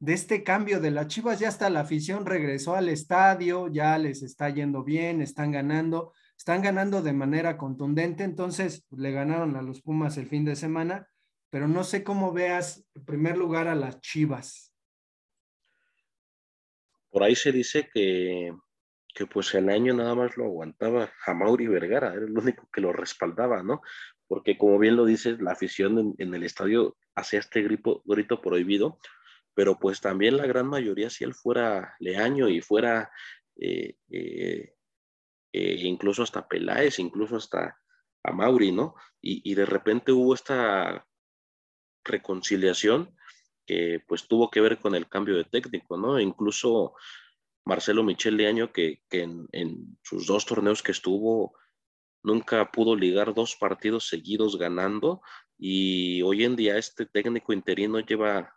de 0.00 0.12
este 0.12 0.42
cambio 0.42 0.80
de 0.80 0.90
las 0.90 1.06
Chivas. 1.06 1.38
Ya 1.38 1.48
hasta 1.48 1.70
la 1.70 1.80
afición 1.80 2.26
regresó 2.26 2.74
al 2.74 2.88
estadio, 2.88 3.68
ya 3.68 3.96
les 3.98 4.22
está 4.22 4.50
yendo 4.50 4.82
bien, 4.82 5.22
están 5.22 5.52
ganando 5.52 6.12
están 6.42 6.60
ganando 6.60 7.02
de 7.02 7.12
manera 7.12 7.56
contundente, 7.56 8.24
entonces 8.24 8.84
le 8.90 9.12
ganaron 9.12 9.54
a 9.54 9.62
los 9.62 9.80
Pumas 9.80 10.18
el 10.18 10.26
fin 10.26 10.44
de 10.44 10.56
semana, 10.56 11.06
pero 11.50 11.68
no 11.68 11.84
sé 11.84 12.02
cómo 12.02 12.32
veas 12.32 12.84
en 12.96 13.04
primer 13.04 13.36
lugar 13.36 13.68
a 13.68 13.76
las 13.76 14.00
Chivas. 14.00 14.74
Por 17.10 17.22
ahí 17.22 17.36
se 17.36 17.52
dice 17.52 17.88
que, 17.94 18.52
que 19.14 19.24
pues 19.26 19.54
el 19.54 19.68
año 19.68 19.94
nada 19.94 20.16
más 20.16 20.36
lo 20.36 20.46
aguantaba 20.46 21.12
Jamauri 21.20 21.68
Vergara, 21.68 22.12
era 22.12 22.24
el 22.24 22.36
único 22.36 22.68
que 22.72 22.80
lo 22.80 22.92
respaldaba, 22.92 23.62
¿no? 23.62 23.80
Porque 24.26 24.58
como 24.58 24.80
bien 24.80 24.96
lo 24.96 25.04
dices, 25.04 25.40
la 25.40 25.52
afición 25.52 26.16
en, 26.18 26.34
el 26.34 26.42
estadio 26.42 26.96
hacía 27.14 27.38
este 27.38 27.62
grito, 27.62 28.02
grito 28.04 28.40
prohibido, 28.40 28.98
pero 29.54 29.78
pues 29.78 30.00
también 30.00 30.38
la 30.38 30.46
gran 30.46 30.66
mayoría, 30.66 31.08
si 31.08 31.22
él 31.22 31.34
fuera 31.34 31.94
Leaño 32.00 32.48
y 32.48 32.60
fuera 32.60 33.12
eh, 33.60 33.94
eh, 34.10 34.74
eh, 35.52 35.80
incluso 35.82 36.22
hasta 36.22 36.48
Peláez, 36.48 36.98
incluso 36.98 37.36
hasta 37.36 37.78
a 38.24 38.32
Mauri, 38.32 38.72
¿no? 38.72 38.94
Y, 39.20 39.54
de 39.54 39.66
repente 39.66 40.12
hubo 40.12 40.34
esta 40.34 41.06
reconciliación 42.04 43.14
que 43.66 44.02
pues 44.06 44.26
tuvo 44.26 44.50
que 44.50 44.60
ver 44.60 44.78
con 44.78 44.94
el 44.94 45.08
cambio 45.08 45.36
de 45.36 45.44
técnico, 45.44 45.96
¿no? 45.96 46.20
Incluso 46.20 46.94
Marcelo 47.64 48.02
Michel 48.02 48.36
Leaño, 48.36 48.72
que, 48.72 49.02
que 49.08 49.22
en, 49.22 49.48
en, 49.52 49.98
sus 50.02 50.26
dos 50.26 50.46
torneos 50.46 50.82
que 50.82 50.92
estuvo, 50.92 51.54
nunca 52.22 52.70
pudo 52.70 52.96
ligar 52.96 53.34
dos 53.34 53.56
partidos 53.56 54.08
seguidos 54.08 54.58
ganando 54.58 55.20
y 55.58 56.22
hoy 56.22 56.44
en 56.44 56.56
día 56.56 56.78
este 56.78 57.06
técnico 57.06 57.52
interino 57.52 58.00
lleva 58.00 58.54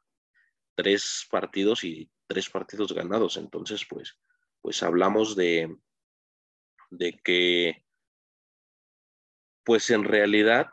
tres 0.75 1.28
partidos 1.30 1.84
y 1.84 2.12
tres 2.28 2.50
partidos 2.50 2.94
ganados. 2.94 3.38
Entonces, 3.38 3.86
pues, 3.90 4.18
pues 4.62 4.82
hablamos 4.84 5.36
de, 5.36 5.78
de 6.98 7.20
que, 7.24 7.84
pues 9.64 9.90
en 9.90 10.04
realidad, 10.04 10.68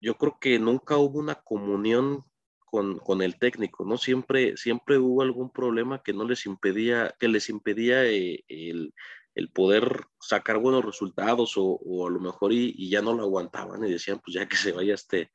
yo 0.00 0.16
creo 0.16 0.38
que 0.40 0.58
nunca 0.58 0.96
hubo 0.96 1.18
una 1.18 1.36
comunión 1.36 2.24
con, 2.64 2.98
con, 2.98 3.20
el 3.22 3.38
técnico, 3.38 3.84
¿no? 3.84 3.98
Siempre, 3.98 4.56
siempre 4.56 4.98
hubo 4.98 5.22
algún 5.22 5.50
problema 5.50 6.02
que 6.02 6.12
no 6.12 6.24
les 6.24 6.46
impedía, 6.46 7.14
que 7.18 7.28
les 7.28 7.48
impedía 7.50 8.06
eh, 8.06 8.44
el, 8.48 8.94
el, 9.34 9.50
poder 9.50 10.04
sacar 10.20 10.58
buenos 10.58 10.84
resultados 10.84 11.56
o, 11.56 11.64
o 11.64 12.06
a 12.06 12.10
lo 12.10 12.20
mejor 12.20 12.52
y, 12.52 12.88
ya 12.88 13.02
no 13.02 13.12
lo 13.14 13.24
aguantaban 13.24 13.84
y 13.84 13.90
decían, 13.90 14.20
pues 14.24 14.34
ya 14.34 14.48
que 14.48 14.56
se 14.56 14.72
vaya 14.72 14.94
este, 14.94 15.30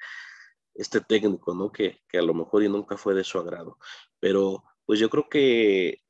este 0.76 1.02
técnico, 1.02 1.54
¿no? 1.54 1.72
Que, 1.72 2.00
que 2.08 2.18
a 2.18 2.22
lo 2.22 2.34
mejor 2.34 2.64
y 2.64 2.70
nunca 2.70 2.98
fue 2.98 3.14
de 3.14 3.24
su 3.24 3.38
agrado. 3.38 3.78
Pero 4.20 4.64
pues 4.86 5.00
yo 5.00 5.10
creo 5.10 5.28
que 5.30 6.02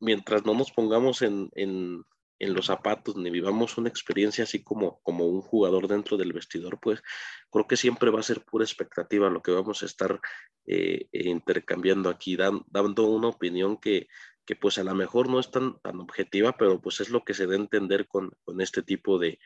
mientras 0.00 0.44
no 0.44 0.54
nos 0.54 0.70
pongamos 0.72 1.22
en, 1.22 2.04
en, 2.38 2.54
los 2.54 2.66
zapatos 2.66 3.16
ni 3.16 3.30
vivamos 3.30 3.78
una 3.78 3.88
experiencia 3.88 4.44
así 4.44 4.62
como, 4.62 5.00
como 5.02 5.26
un 5.26 5.40
jugador 5.40 5.88
dentro 5.88 6.16
del 6.16 6.32
vestidor, 6.32 6.78
pues 6.80 7.02
creo 7.50 7.66
que 7.66 7.76
siempre 7.76 8.10
va 8.10 8.20
a 8.20 8.24
ser 8.24 8.44
pura 8.44 8.64
expectativa 8.64 9.30
lo 9.30 9.42
que 9.42 9.52
vamos 9.52 9.82
a 9.82 9.86
estar 9.86 10.20
eh, 10.66 11.08
intercambiando 11.12 12.10
aquí, 12.10 12.36
dan, 12.36 12.62
dando 12.68 13.04
una 13.04 13.28
opinión 13.28 13.76
que, 13.78 14.08
que 14.48 14.56
pues 14.56 14.78
a 14.78 14.82
lo 14.82 14.94
mejor 14.94 15.28
no 15.28 15.40
es 15.40 15.50
tan, 15.50 15.78
tan 15.80 16.00
objetiva, 16.00 16.56
pero 16.56 16.80
pues 16.80 17.00
es 17.00 17.10
lo 17.10 17.22
que 17.22 17.34
se 17.34 17.46
da 17.46 17.52
a 17.52 17.56
entender 17.58 18.08
con, 18.08 18.30
con 18.44 18.62
este 18.62 18.82
tipo 18.82 19.18
de, 19.18 19.38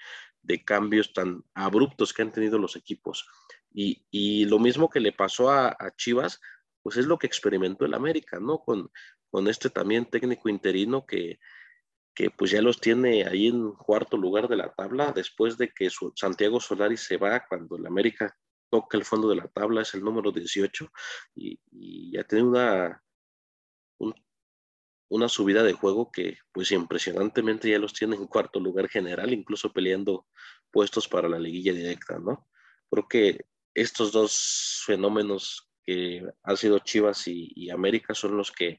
de, 0.42 0.64
cambios 0.64 1.12
tan 1.12 1.42
abruptos 1.54 2.12
que 2.12 2.22
han 2.22 2.30
tenido 2.30 2.56
los 2.56 2.76
equipos. 2.76 3.26
Y, 3.72 4.06
y 4.12 4.44
lo 4.44 4.60
mismo 4.60 4.88
que 4.88 5.00
le 5.00 5.10
pasó 5.10 5.50
a, 5.50 5.70
a, 5.70 5.92
Chivas, 5.96 6.40
pues 6.82 6.98
es 6.98 7.06
lo 7.06 7.18
que 7.18 7.26
experimentó 7.26 7.84
el 7.84 7.94
América, 7.94 8.38
¿no? 8.38 8.60
Con, 8.60 8.92
con 9.28 9.48
este 9.48 9.70
también 9.70 10.04
técnico 10.04 10.48
interino 10.48 11.04
que, 11.04 11.40
que 12.14 12.30
pues 12.30 12.50
ya 12.50 12.60
los 12.60 12.80
tiene 12.80 13.24
ahí 13.24 13.48
en 13.48 13.72
cuarto 13.72 14.16
lugar 14.16 14.48
de 14.48 14.56
la 14.56 14.72
tabla, 14.72 15.12
después 15.12 15.56
de 15.56 15.70
que 15.70 15.90
su, 15.90 16.12
Santiago 16.14 16.60
Solari 16.60 16.96
se 16.96 17.16
va 17.16 17.46
cuando 17.48 17.76
el 17.76 17.86
América 17.86 18.36
toca 18.70 18.96
el 18.96 19.04
fondo 19.04 19.28
de 19.28 19.36
la 19.36 19.48
tabla, 19.48 19.82
es 19.82 19.94
el 19.94 20.02
número 20.02 20.32
18, 20.32 20.90
y, 21.34 21.58
y 21.70 22.12
ya 22.12 22.24
tiene 22.24 22.44
una, 22.44 23.02
un, 23.98 24.14
una 25.10 25.28
subida 25.28 25.62
de 25.62 25.74
juego 25.74 26.10
que 26.10 26.38
pues 26.52 26.72
impresionantemente 26.72 27.70
ya 27.70 27.78
los 27.78 27.92
tiene 27.92 28.16
en 28.16 28.26
cuarto 28.26 28.60
lugar 28.60 28.88
general, 28.88 29.32
incluso 29.32 29.72
peleando 29.72 30.26
puestos 30.70 31.06
para 31.06 31.28
la 31.28 31.38
liguilla 31.38 31.74
directa, 31.74 32.18
¿no? 32.18 32.48
Creo 32.90 33.08
que 33.08 33.46
estos 33.74 34.12
dos 34.12 34.82
fenómenos 34.86 35.68
que 35.84 36.26
han 36.42 36.56
sido 36.56 36.78
Chivas 36.78 37.26
y, 37.28 37.52
y 37.54 37.70
América 37.70 38.14
son 38.14 38.36
los 38.36 38.50
que 38.52 38.78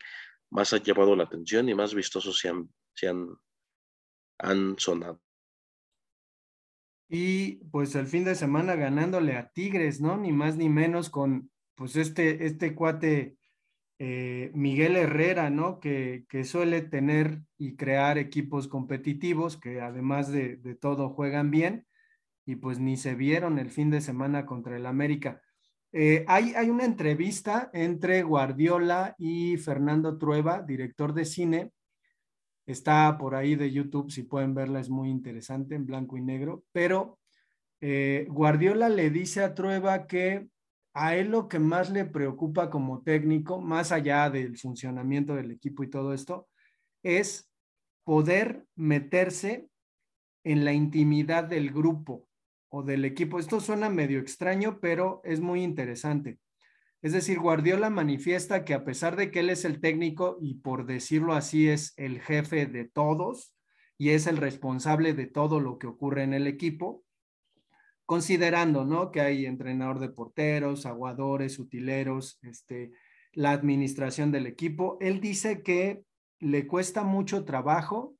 más 0.49 0.73
han 0.73 0.81
llamado 0.83 1.15
la 1.15 1.25
atención 1.25 1.69
y 1.69 1.75
más 1.75 1.93
vistosos 1.93 2.39
se 2.39 2.49
han, 2.49 2.67
se 2.93 3.07
han, 3.09 3.37
han 4.39 4.75
sonado. 4.77 5.21
Y 7.09 7.55
pues 7.71 7.93
el 7.95 8.07
fin 8.07 8.23
de 8.23 8.35
semana 8.35 8.75
ganándole 8.75 9.35
a 9.35 9.49
Tigres, 9.49 10.01
¿no? 10.01 10.17
Ni 10.17 10.31
más 10.31 10.57
ni 10.57 10.69
menos 10.69 11.09
con 11.09 11.51
pues 11.75 11.95
este, 11.95 12.45
este 12.45 12.73
cuate 12.75 13.37
eh, 13.99 14.51
Miguel 14.53 14.95
Herrera, 14.95 15.49
¿no? 15.49 15.79
Que, 15.79 16.25
que, 16.27 16.43
suele 16.43 16.81
tener 16.81 17.41
y 17.57 17.75
crear 17.75 18.17
equipos 18.17 18.67
competitivos 18.67 19.57
que 19.57 19.81
además 19.81 20.31
de, 20.31 20.57
de 20.57 20.75
todo 20.75 21.09
juegan 21.09 21.51
bien 21.51 21.85
y 22.45 22.55
pues 22.55 22.79
ni 22.79 22.97
se 22.97 23.15
vieron 23.15 23.59
el 23.59 23.69
fin 23.69 23.89
de 23.89 24.01
semana 24.01 24.45
contra 24.45 24.75
el 24.75 24.85
América. 24.85 25.41
Eh, 25.91 26.25
hay, 26.27 26.53
hay, 26.55 26.69
una 26.69 26.85
entrevista 26.85 27.69
entre 27.71 28.23
Guardiola 28.23 29.15
y 29.19 29.57
Fernando 29.57 30.17
Trueba, 30.17 30.63
director 30.63 31.13
de 31.13 31.25
cine. 31.25 31.71
Está 32.65 33.17
por 33.17 33.35
ahí 33.35 33.55
de 33.55 33.71
YouTube, 33.71 34.11
si 34.11 34.23
pueden 34.23 34.53
verla, 34.53 34.79
es 34.79 34.89
muy 34.89 35.09
interesante, 35.09 35.75
en 35.75 35.85
blanco 35.85 36.17
y 36.17 36.21
negro. 36.21 36.63
Pero 36.71 37.19
eh, 37.81 38.25
Guardiola 38.29 38.89
le 38.89 39.09
dice 39.09 39.43
a 39.43 39.53
Trueba 39.53 40.07
que 40.07 40.47
a 40.93 41.15
él 41.15 41.29
lo 41.29 41.47
que 41.47 41.59
más 41.59 41.89
le 41.89 42.05
preocupa 42.05 42.69
como 42.69 43.01
técnico, 43.01 43.59
más 43.59 43.91
allá 43.91 44.29
del 44.29 44.57
funcionamiento 44.57 45.35
del 45.35 45.51
equipo 45.51 45.83
y 45.83 45.89
todo 45.89 46.13
esto, 46.13 46.47
es 47.01 47.49
poder 48.03 48.65
meterse 48.75 49.67
en 50.43 50.65
la 50.65 50.73
intimidad 50.73 51.43
del 51.45 51.71
grupo 51.71 52.27
o 52.69 52.83
del 52.83 53.05
equipo. 53.05 53.39
Esto 53.39 53.59
suena 53.59 53.89
medio 53.89 54.19
extraño, 54.19 54.79
pero 54.79 55.21
es 55.23 55.39
muy 55.39 55.63
interesante. 55.63 56.39
Es 57.03 57.11
decir, 57.11 57.37
Guardiola 57.37 57.89
manifiesta 57.89 58.63
que 58.63 58.73
a 58.73 58.85
pesar 58.85 59.17
de 59.17 59.29
que 59.29 59.41
él 59.41 59.49
es 59.49 59.65
el 59.65 59.81
técnico 59.81 60.37
y 60.39 60.55
por 60.55 60.85
decirlo 60.85 61.33
así 61.33 61.67
es 61.67 61.93
el 61.97 62.21
jefe 62.21 62.65
de 62.65 62.85
todos 62.85 63.53
y 63.97 64.11
es 64.11 64.25
el 64.25 64.37
responsable 64.37 65.13
de 65.13 65.27
todo 65.27 65.59
lo 65.59 65.77
que 65.77 65.87
ocurre 65.87 66.23
en 66.23 66.33
el 66.33 66.47
equipo, 66.47 67.03
considerando, 68.05 68.85
¿no? 68.85 69.11
Que 69.11 69.19
hay 69.19 69.45
entrenador 69.45 69.99
de 69.99 70.09
porteros, 70.09 70.85
aguadores, 70.85 71.59
utileros, 71.59 72.39
este, 72.41 72.91
la 73.33 73.51
administración 73.51 74.31
del 74.31 74.47
equipo. 74.47 74.97
Él 75.01 75.19
dice 75.19 75.61
que 75.61 76.05
le 76.39 76.67
cuesta 76.67 77.03
mucho 77.03 77.43
trabajo 77.43 78.15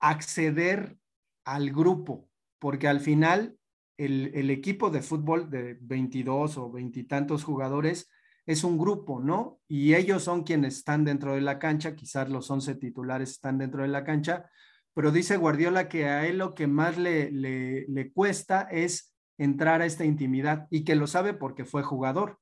acceder 0.00 0.96
al 1.44 1.70
grupo, 1.70 2.30
porque 2.58 2.88
al 2.88 3.00
final 3.00 3.58
el, 4.04 4.50
equipo 4.50 4.90
de 4.90 5.02
fútbol 5.02 5.50
de 5.50 5.78
22 5.80 6.58
o 6.58 6.70
veintitantos 6.70 7.44
jugadores 7.44 8.10
es 8.46 8.64
un 8.64 8.78
grupo, 8.78 9.20
¿no? 9.20 9.60
Y 9.68 9.94
ellos 9.94 10.24
son 10.24 10.42
quienes 10.42 10.78
están 10.78 11.04
dentro 11.04 11.34
de 11.34 11.40
la 11.40 11.58
cancha, 11.58 11.94
quizás 11.94 12.28
los 12.28 12.50
11 12.50 12.74
titulares 12.76 13.30
están 13.30 13.58
dentro 13.58 13.82
de 13.82 13.88
la 13.88 14.04
cancha, 14.04 14.50
pero 14.94 15.12
dice 15.12 15.36
Guardiola 15.36 15.88
que 15.88 16.06
a 16.06 16.26
él 16.26 16.38
lo 16.38 16.54
que 16.54 16.66
más 16.66 16.98
le, 16.98 17.30
le, 17.30 17.86
le 17.88 18.12
cuesta 18.12 18.62
es 18.62 19.14
entrar 19.38 19.80
a 19.80 19.86
esta 19.86 20.04
intimidad 20.04 20.66
y 20.70 20.84
que 20.84 20.96
lo 20.96 21.06
sabe 21.06 21.34
porque 21.34 21.64
fue 21.64 21.82
jugador. 21.82 22.38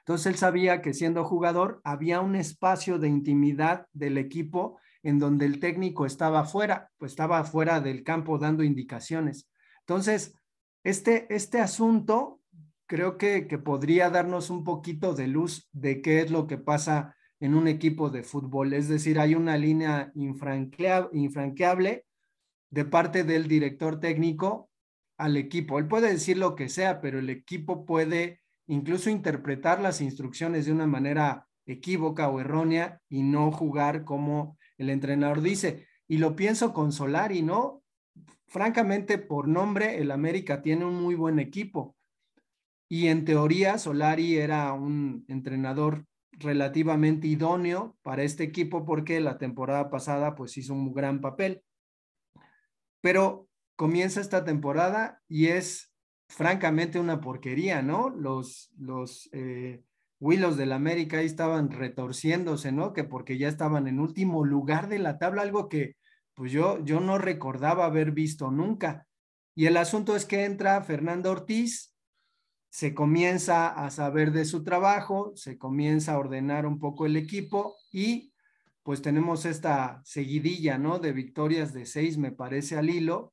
Entonces 0.00 0.26
él 0.26 0.34
sabía 0.36 0.82
que 0.82 0.92
siendo 0.92 1.24
jugador 1.24 1.80
había 1.84 2.20
un 2.20 2.34
espacio 2.34 2.98
de 2.98 3.08
intimidad 3.08 3.86
del 3.92 4.18
equipo 4.18 4.78
en 5.02 5.18
donde 5.18 5.46
el 5.46 5.60
técnico 5.60 6.06
estaba 6.06 6.44
fuera, 6.44 6.90
pues 6.98 7.12
estaba 7.12 7.44
fuera 7.44 7.80
del 7.80 8.02
campo 8.02 8.38
dando 8.38 8.64
indicaciones. 8.64 9.48
Entonces, 9.80 10.34
este, 10.84 11.26
este 11.34 11.60
asunto 11.60 12.40
creo 12.86 13.18
que, 13.18 13.48
que 13.48 13.58
podría 13.58 14.10
darnos 14.10 14.50
un 14.50 14.62
poquito 14.62 15.14
de 15.14 15.26
luz 15.26 15.68
de 15.72 16.02
qué 16.02 16.20
es 16.20 16.30
lo 16.30 16.46
que 16.46 16.58
pasa 16.58 17.16
en 17.40 17.54
un 17.54 17.68
equipo 17.68 18.10
de 18.10 18.22
fútbol. 18.22 18.72
Es 18.72 18.88
decir, 18.88 19.18
hay 19.18 19.34
una 19.34 19.56
línea 19.56 20.12
infranqueable 20.14 22.06
de 22.70 22.84
parte 22.84 23.24
del 23.24 23.48
director 23.48 24.00
técnico 24.00 24.70
al 25.16 25.36
equipo. 25.36 25.78
Él 25.78 25.86
puede 25.86 26.10
decir 26.10 26.38
lo 26.38 26.54
que 26.54 26.68
sea, 26.68 27.00
pero 27.00 27.18
el 27.18 27.30
equipo 27.30 27.84
puede 27.84 28.40
incluso 28.66 29.10
interpretar 29.10 29.80
las 29.80 30.00
instrucciones 30.00 30.66
de 30.66 30.72
una 30.72 30.86
manera 30.86 31.46
equívoca 31.66 32.28
o 32.28 32.40
errónea 32.40 33.00
y 33.08 33.22
no 33.22 33.52
jugar 33.52 34.04
como 34.04 34.58
el 34.76 34.90
entrenador 34.90 35.40
dice. 35.40 35.86
Y 36.08 36.18
lo 36.18 36.36
pienso 36.36 36.72
con 36.72 36.92
Solari, 36.92 37.42
¿no? 37.42 37.83
Francamente, 38.46 39.18
por 39.18 39.48
nombre, 39.48 39.98
el 39.98 40.10
América 40.10 40.62
tiene 40.62 40.84
un 40.84 41.02
muy 41.02 41.14
buen 41.14 41.38
equipo. 41.38 41.96
Y 42.88 43.08
en 43.08 43.24
teoría, 43.24 43.78
Solari 43.78 44.36
era 44.36 44.72
un 44.72 45.24
entrenador 45.28 46.04
relativamente 46.32 47.26
idóneo 47.26 47.96
para 48.02 48.22
este 48.22 48.44
equipo 48.44 48.84
porque 48.84 49.20
la 49.20 49.38
temporada 49.38 49.90
pasada 49.90 50.34
pues 50.34 50.56
hizo 50.56 50.74
un 50.74 50.92
gran 50.92 51.20
papel. 51.20 51.62
Pero 53.00 53.48
comienza 53.76 54.20
esta 54.20 54.44
temporada 54.44 55.22
y 55.28 55.46
es 55.46 55.92
francamente 56.28 56.98
una 56.98 57.20
porquería, 57.20 57.82
¿no? 57.82 58.10
Los, 58.10 58.70
los 58.78 59.28
eh, 59.32 59.82
Willows 60.20 60.56
del 60.56 60.72
América 60.72 61.18
ahí 61.18 61.26
estaban 61.26 61.70
retorciéndose, 61.70 62.72
¿no? 62.72 62.92
Que 62.92 63.04
porque 63.04 63.38
ya 63.38 63.48
estaban 63.48 63.86
en 63.86 64.00
último 64.00 64.44
lugar 64.44 64.88
de 64.88 64.98
la 64.98 65.18
tabla, 65.18 65.42
algo 65.42 65.68
que 65.68 65.96
pues 66.34 66.52
yo, 66.52 66.84
yo 66.84 67.00
no 67.00 67.18
recordaba 67.18 67.86
haber 67.86 68.12
visto 68.12 68.50
nunca. 68.50 69.06
Y 69.54 69.66
el 69.66 69.76
asunto 69.76 70.16
es 70.16 70.24
que 70.24 70.44
entra 70.44 70.82
Fernando 70.82 71.30
Ortiz, 71.30 71.94
se 72.70 72.92
comienza 72.92 73.68
a 73.68 73.90
saber 73.90 74.32
de 74.32 74.44
su 74.44 74.64
trabajo, 74.64 75.32
se 75.36 75.58
comienza 75.58 76.14
a 76.14 76.18
ordenar 76.18 76.66
un 76.66 76.80
poco 76.80 77.06
el 77.06 77.16
equipo 77.16 77.76
y 77.92 78.32
pues 78.82 79.00
tenemos 79.00 79.46
esta 79.46 80.02
seguidilla, 80.04 80.76
¿no? 80.76 80.98
De 80.98 81.12
victorias 81.12 81.72
de 81.72 81.86
seis, 81.86 82.18
me 82.18 82.32
parece, 82.32 82.76
al 82.76 82.90
hilo. 82.90 83.32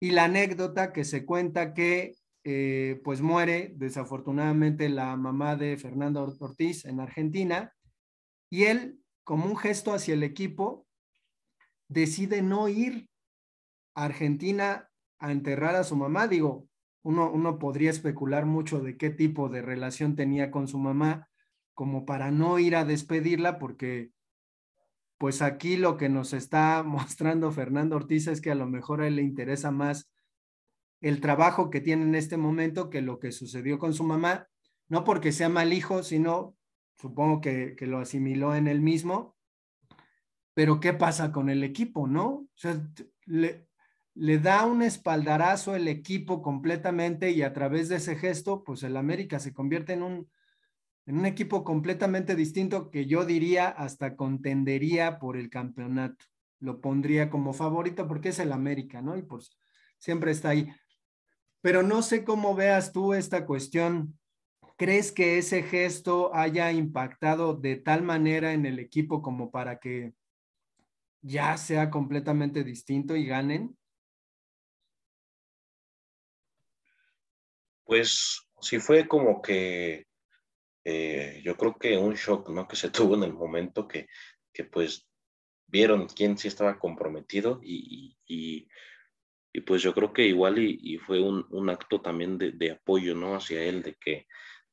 Y 0.00 0.10
la 0.10 0.24
anécdota 0.24 0.92
que 0.92 1.04
se 1.04 1.26
cuenta 1.26 1.74
que 1.74 2.16
eh, 2.44 3.00
pues 3.04 3.20
muere 3.20 3.72
desafortunadamente 3.76 4.88
la 4.88 5.16
mamá 5.16 5.56
de 5.56 5.76
Fernando 5.76 6.36
Ortiz 6.40 6.84
en 6.84 7.00
Argentina 7.00 7.74
y 8.48 8.64
él, 8.64 9.00
como 9.24 9.46
un 9.46 9.56
gesto 9.56 9.92
hacia 9.92 10.14
el 10.14 10.22
equipo, 10.22 10.85
decide 11.88 12.42
no 12.42 12.68
ir 12.68 13.08
a 13.94 14.04
Argentina 14.04 14.90
a 15.18 15.32
enterrar 15.32 15.74
a 15.76 15.84
su 15.84 15.96
mamá. 15.96 16.28
Digo, 16.28 16.68
uno, 17.02 17.30
uno 17.30 17.58
podría 17.58 17.90
especular 17.90 18.46
mucho 18.46 18.80
de 18.80 18.96
qué 18.96 19.10
tipo 19.10 19.48
de 19.48 19.62
relación 19.62 20.16
tenía 20.16 20.50
con 20.50 20.68
su 20.68 20.78
mamá 20.78 21.28
como 21.74 22.06
para 22.06 22.30
no 22.30 22.58
ir 22.58 22.74
a 22.74 22.84
despedirla 22.84 23.58
porque 23.58 24.10
pues 25.18 25.42
aquí 25.42 25.76
lo 25.76 25.96
que 25.96 26.08
nos 26.08 26.32
está 26.32 26.82
mostrando 26.86 27.52
Fernando 27.52 27.96
Ortiz 27.96 28.26
es 28.26 28.40
que 28.40 28.50
a 28.50 28.54
lo 28.54 28.66
mejor 28.66 29.02
a 29.02 29.08
él 29.08 29.16
le 29.16 29.22
interesa 29.22 29.70
más 29.70 30.10
el 31.00 31.20
trabajo 31.20 31.70
que 31.70 31.80
tiene 31.80 32.04
en 32.04 32.14
este 32.14 32.36
momento 32.36 32.90
que 32.90 33.02
lo 33.02 33.18
que 33.18 33.30
sucedió 33.30 33.78
con 33.78 33.92
su 33.92 34.04
mamá, 34.04 34.48
no 34.88 35.04
porque 35.04 35.32
sea 35.32 35.48
mal 35.48 35.72
hijo, 35.72 36.02
sino 36.02 36.56
supongo 36.98 37.40
que, 37.40 37.76
lo 37.82 37.98
asimiló 37.98 38.54
en 38.54 38.66
él 38.66 38.80
mismo. 38.80 39.35
Pero 40.56 40.80
¿qué 40.80 40.94
pasa 40.94 41.32
con 41.32 41.50
el 41.50 41.62
equipo, 41.62 42.06
no? 42.06 42.28
O 42.28 42.48
sea, 42.54 42.82
le, 43.26 43.66
da 44.14 44.64
un 44.64 44.80
espaldarazo 44.80 45.76
el 45.76 45.86
equipo 45.86 46.40
completamente 46.40 47.30
y 47.30 47.42
a 47.42 47.52
través 47.52 47.90
de 47.90 47.96
ese 47.96 48.16
gesto, 48.16 48.64
pues 48.64 48.82
el 48.82 48.96
América 48.96 49.38
se 49.38 49.52
convierte 49.52 49.92
en 49.92 50.02
un, 50.02 50.30
en 51.04 51.18
un 51.18 51.26
equipo 51.26 51.62
completamente 51.62 52.34
distinto 52.34 52.90
que 52.90 53.04
yo 53.04 53.26
diría 53.26 53.68
hasta 53.68 54.16
contendería 54.16 55.18
por 55.18 55.36
el 55.36 55.50
campeonato. 55.50 56.24
Lo 56.58 56.80
pondría 56.80 57.28
como 57.28 57.52
favorito 57.52 58.08
porque 58.08 58.30
es 58.30 58.38
el 58.38 58.50
América, 58.50 59.02
¿no? 59.02 59.18
Y 59.18 59.24
pues 59.24 59.58
siempre 59.98 60.30
está 60.30 60.48
ahí. 60.48 60.72
Pero 61.60 61.82
no 61.82 62.00
sé 62.00 62.24
cómo 62.24 62.54
veas 62.54 62.92
tú 62.92 63.12
esta 63.12 63.44
cuestión. 63.44 64.18
¿Crees 64.78 65.12
que 65.12 65.36
ese 65.36 65.62
gesto 65.62 66.34
haya 66.34 66.72
impactado 66.72 67.52
de 67.52 67.76
tal 67.76 68.02
manera 68.02 68.54
en 68.54 68.64
el 68.64 68.78
equipo 68.78 69.20
como 69.20 69.50
para 69.50 69.80
que 69.80 70.14
ya 71.26 71.56
sea 71.56 71.90
completamente 71.90 72.62
distinto 72.62 73.16
y 73.16 73.26
ganen? 73.26 73.76
Pues 77.84 78.46
sí 78.60 78.78
fue 78.78 79.08
como 79.08 79.42
que 79.42 80.06
eh, 80.84 81.40
yo 81.44 81.56
creo 81.56 81.76
que 81.76 81.96
un 81.96 82.14
shock, 82.14 82.48
¿no? 82.50 82.68
Que 82.68 82.76
se 82.76 82.90
tuvo 82.90 83.16
en 83.16 83.24
el 83.24 83.32
momento 83.32 83.88
que, 83.88 84.06
que 84.52 84.64
pues 84.64 85.08
vieron 85.66 86.06
quién 86.06 86.38
sí 86.38 86.46
estaba 86.48 86.78
comprometido 86.78 87.60
y, 87.62 88.16
y, 88.26 88.68
pues 89.66 89.82
yo 89.82 89.94
creo 89.94 90.12
que 90.12 90.26
igual 90.26 90.58
y, 90.58 90.98
fue 90.98 91.18
un, 91.18 91.46
un, 91.50 91.70
acto 91.70 92.00
también 92.02 92.36
de, 92.38 92.52
de, 92.52 92.72
apoyo, 92.72 93.14
¿no? 93.14 93.34
Hacia 93.34 93.64
él, 93.64 93.82
de 93.82 93.94
que, 93.94 94.26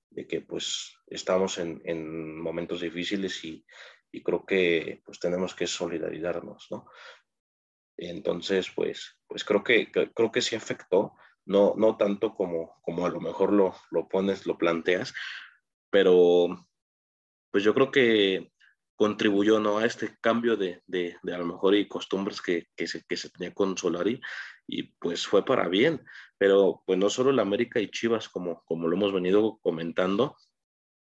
de 0.10 0.28
que 0.28 0.42
pues 0.42 0.98
estamos 1.08 1.58
en, 1.58 1.82
en 1.86 2.38
momentos 2.38 2.82
difíciles 2.82 3.44
y, 3.46 3.66
y, 4.14 4.24
creo 4.24 4.46
que 4.46 5.02
pues 5.06 5.20
tenemos 5.20 5.54
que 5.56 5.68
solidarizarnos, 5.68 6.68
¿no? 6.72 6.88
Entonces, 7.98 8.72
pues, 8.76 9.18
pues 9.28 9.44
creo 9.44 9.64
que, 9.64 9.92
creo 9.92 10.32
que 10.32 10.42
sí 10.42 10.56
afectó, 10.56 11.14
no, 11.46 11.74
no 11.76 11.98
tanto 11.98 12.34
como, 12.34 12.80
como 12.82 13.06
a 13.06 13.10
lo 13.10 13.20
mejor 13.20 13.52
lo, 13.52 13.76
lo 13.92 14.08
pones, 14.08 14.46
lo 14.46 14.58
planteas, 14.58 15.14
pero 15.92 16.68
pues 17.52 17.64
yo 17.64 17.74
creo 17.74 17.92
que 17.92 18.52
contribuyó 18.96 19.60
¿no? 19.60 19.78
a 19.78 19.86
este 19.86 20.18
cambio 20.22 20.56
de, 20.56 20.82
de, 20.88 21.18
de 21.22 21.34
a 21.36 21.38
lo 21.38 21.46
mejor 21.46 21.76
y 21.76 21.88
costumbres 21.88 22.42
que, 22.42 22.68
que, 22.76 22.88
se, 22.88 23.04
que 23.04 23.18
se 23.18 23.30
tenía 23.30 23.54
con 23.54 23.78
Solari 23.78 24.22
y 24.68 24.84
pues 24.84 25.28
fue 25.28 25.44
para 25.44 25.68
bien, 25.68 26.04
pero 26.38 26.84
pues 26.86 26.98
no 26.98 27.10
solo 27.10 27.32
el 27.32 27.40
América 27.40 27.80
y 27.80 27.90
Chivas 27.92 28.30
como, 28.30 28.64
como 28.66 28.88
lo 28.88 28.96
hemos 28.96 29.14
venido 29.14 29.60
comentando, 29.62 30.38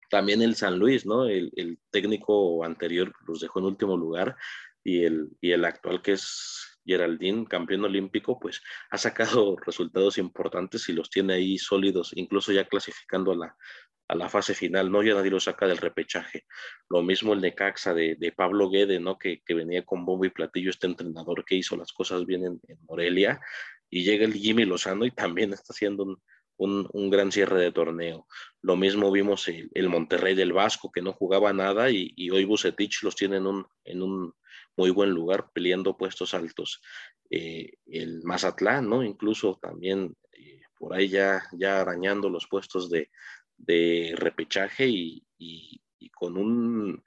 también 0.09 0.41
el 0.41 0.55
San 0.55 0.79
Luis, 0.79 1.05
¿no? 1.05 1.27
El, 1.27 1.51
el 1.55 1.79
técnico 1.91 2.63
anterior 2.63 3.13
los 3.27 3.39
dejó 3.39 3.59
en 3.59 3.65
último 3.65 3.97
lugar 3.97 4.35
y 4.83 5.03
el, 5.03 5.29
y 5.41 5.51
el 5.51 5.65
actual 5.65 6.01
que 6.01 6.13
es 6.13 6.79
Geraldine, 6.85 7.45
campeón 7.45 7.85
olímpico, 7.85 8.39
pues 8.39 8.61
ha 8.91 8.97
sacado 8.97 9.55
resultados 9.65 10.17
importantes 10.17 10.87
y 10.89 10.93
los 10.93 11.09
tiene 11.09 11.33
ahí 11.33 11.57
sólidos, 11.57 12.11
incluso 12.15 12.51
ya 12.51 12.65
clasificando 12.65 13.31
a 13.31 13.35
la, 13.35 13.57
a 14.07 14.15
la 14.15 14.29
fase 14.29 14.53
final, 14.53 14.91
¿no? 14.91 15.01
Ya 15.01 15.15
nadie 15.15 15.31
lo 15.31 15.39
saca 15.39 15.67
del 15.67 15.77
repechaje. 15.77 16.45
Lo 16.89 17.01
mismo 17.01 17.33
el 17.33 17.41
Necaxa 17.41 17.93
de, 17.93 18.15
de 18.15 18.31
Pablo 18.31 18.69
Guede, 18.69 18.99
¿no? 18.99 19.17
Que, 19.17 19.41
que, 19.43 19.55
venía 19.55 19.83
con 19.83 20.05
bombo 20.05 20.25
y 20.25 20.29
platillo 20.29 20.69
este 20.69 20.87
entrenador 20.87 21.43
que 21.43 21.55
hizo 21.55 21.75
las 21.75 21.91
cosas 21.91 22.25
bien 22.25 22.45
en, 22.45 22.61
en 22.67 22.77
Morelia 22.87 23.41
y 23.89 24.03
llega 24.03 24.25
el 24.25 24.33
Jimmy 24.33 24.65
Lozano 24.65 25.05
y 25.05 25.11
también 25.11 25.53
está 25.53 25.73
haciendo 25.73 26.03
un, 26.03 26.21
un, 26.57 26.87
un 26.93 27.09
gran 27.09 27.31
cierre 27.31 27.61
de 27.61 27.71
torneo. 27.71 28.27
Lo 28.61 28.75
mismo 28.75 29.11
vimos 29.11 29.47
el, 29.47 29.89
Monterrey 29.89 30.35
del 30.35 30.53
Vasco 30.53 30.91
que 30.91 31.01
no 31.01 31.13
jugaba 31.13 31.53
nada 31.53 31.89
y, 31.91 32.29
hoy 32.29 32.45
Bucetich 32.45 33.03
los 33.03 33.15
tiene 33.15 33.37
en 33.37 33.47
un, 33.47 33.67
en 33.83 34.01
un 34.01 34.33
muy 34.75 34.89
buen 34.89 35.11
lugar 35.11 35.51
peleando 35.53 35.97
puestos 35.97 36.33
altos. 36.33 36.81
Eh, 37.29 37.73
el 37.87 38.23
Mazatlán, 38.23 38.89
¿no? 38.89 39.03
Incluso 39.03 39.57
también 39.61 40.15
eh, 40.33 40.61
por 40.77 40.93
ahí 40.93 41.09
ya, 41.09 41.43
ya 41.53 41.81
arañando 41.81 42.29
los 42.29 42.47
puestos 42.47 42.89
de, 42.89 43.09
de 43.57 44.13
repechaje 44.15 44.87
y, 44.87 45.23
y, 45.37 45.81
y, 45.99 46.09
con, 46.09 46.37
un, 46.37 47.03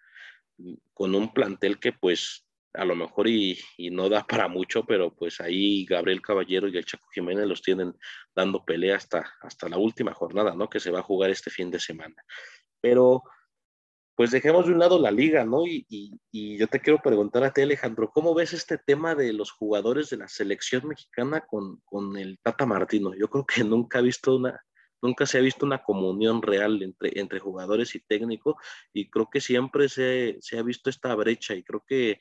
con 0.92 1.14
un 1.14 1.32
plantel 1.32 1.78
que 1.78 1.92
pues 1.92 2.47
a 2.78 2.84
lo 2.84 2.94
mejor 2.94 3.28
y, 3.28 3.58
no 3.90 4.08
da 4.08 4.24
para 4.24 4.48
mucho, 4.48 4.84
pero 4.84 5.14
pues 5.14 5.40
ahí 5.40 5.84
Gabriel 5.84 6.22
Caballero 6.22 6.68
y 6.68 6.76
el 6.76 6.84
Chaco 6.84 7.08
Jiménez 7.12 7.46
los 7.46 7.60
tienen 7.60 7.94
dando 8.34 8.64
pelea 8.64 8.96
hasta, 8.96 9.34
hasta 9.42 9.68
la 9.68 9.78
última 9.78 10.14
jornada, 10.14 10.54
¿no? 10.54 10.70
Que 10.70 10.80
se 10.80 10.90
va 10.90 11.00
a 11.00 11.02
jugar 11.02 11.30
este 11.30 11.50
fin 11.50 11.70
de 11.70 11.80
semana. 11.80 12.14
Pero 12.80 13.24
pues 14.14 14.30
dejemos 14.30 14.66
de 14.66 14.72
un 14.72 14.78
lado 14.78 14.98
la 15.00 15.10
liga, 15.10 15.44
¿no? 15.44 15.66
Y, 15.66 15.86
yo 16.32 16.66
te 16.68 16.80
quiero 16.80 17.00
preguntar 17.00 17.44
a 17.44 17.52
ti, 17.52 17.62
Alejandro, 17.62 18.10
¿cómo 18.10 18.34
ves 18.34 18.52
este 18.52 18.78
tema 18.78 19.14
de 19.14 19.32
los 19.32 19.50
jugadores 19.50 20.10
de 20.10 20.16
la 20.16 20.28
selección 20.28 20.88
mexicana 20.88 21.40
con, 21.46 21.80
con 21.84 22.16
el 22.16 22.38
Tata 22.42 22.66
Martino? 22.66 23.12
Yo 23.14 23.28
creo 23.28 23.46
que 23.46 23.64
nunca 23.64 23.98
he 23.98 24.02
visto 24.02 24.36
una, 24.36 24.60
nunca 25.02 25.26
se 25.26 25.38
ha 25.38 25.40
visto 25.40 25.66
una 25.66 25.82
comunión 25.82 26.42
real 26.42 26.82
entre, 26.82 27.18
entre 27.18 27.38
jugadores 27.38 27.94
y 27.94 28.00
técnico 28.00 28.56
y 28.92 29.08
creo 29.08 29.28
que 29.30 29.40
siempre 29.40 29.88
se, 29.88 30.38
se 30.40 30.58
ha 30.58 30.62
visto 30.62 30.90
esta 30.90 31.14
brecha 31.14 31.54
y 31.54 31.62
creo 31.62 31.84
que 31.86 32.20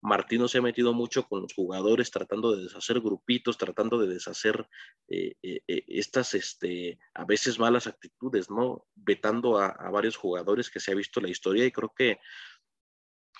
Martino 0.00 0.46
se 0.48 0.58
ha 0.58 0.62
metido 0.62 0.92
mucho 0.92 1.26
con 1.26 1.42
los 1.42 1.54
jugadores, 1.54 2.10
tratando 2.10 2.54
de 2.54 2.64
deshacer 2.64 3.00
grupitos, 3.00 3.58
tratando 3.58 3.98
de 3.98 4.06
deshacer 4.06 4.68
eh, 5.08 5.34
eh, 5.42 5.62
eh, 5.66 5.84
estas, 5.88 6.34
este, 6.34 6.98
a 7.14 7.24
veces 7.24 7.58
malas 7.58 7.86
actitudes, 7.86 8.50
¿no? 8.50 8.86
Vetando 8.94 9.58
a, 9.58 9.90
varios 9.90 10.16
jugadores 10.16 10.70
que 10.70 10.80
se 10.80 10.92
ha 10.92 10.94
visto 10.94 11.20
la 11.20 11.28
historia 11.28 11.64
y 11.64 11.72
creo 11.72 11.92
que 11.96 12.18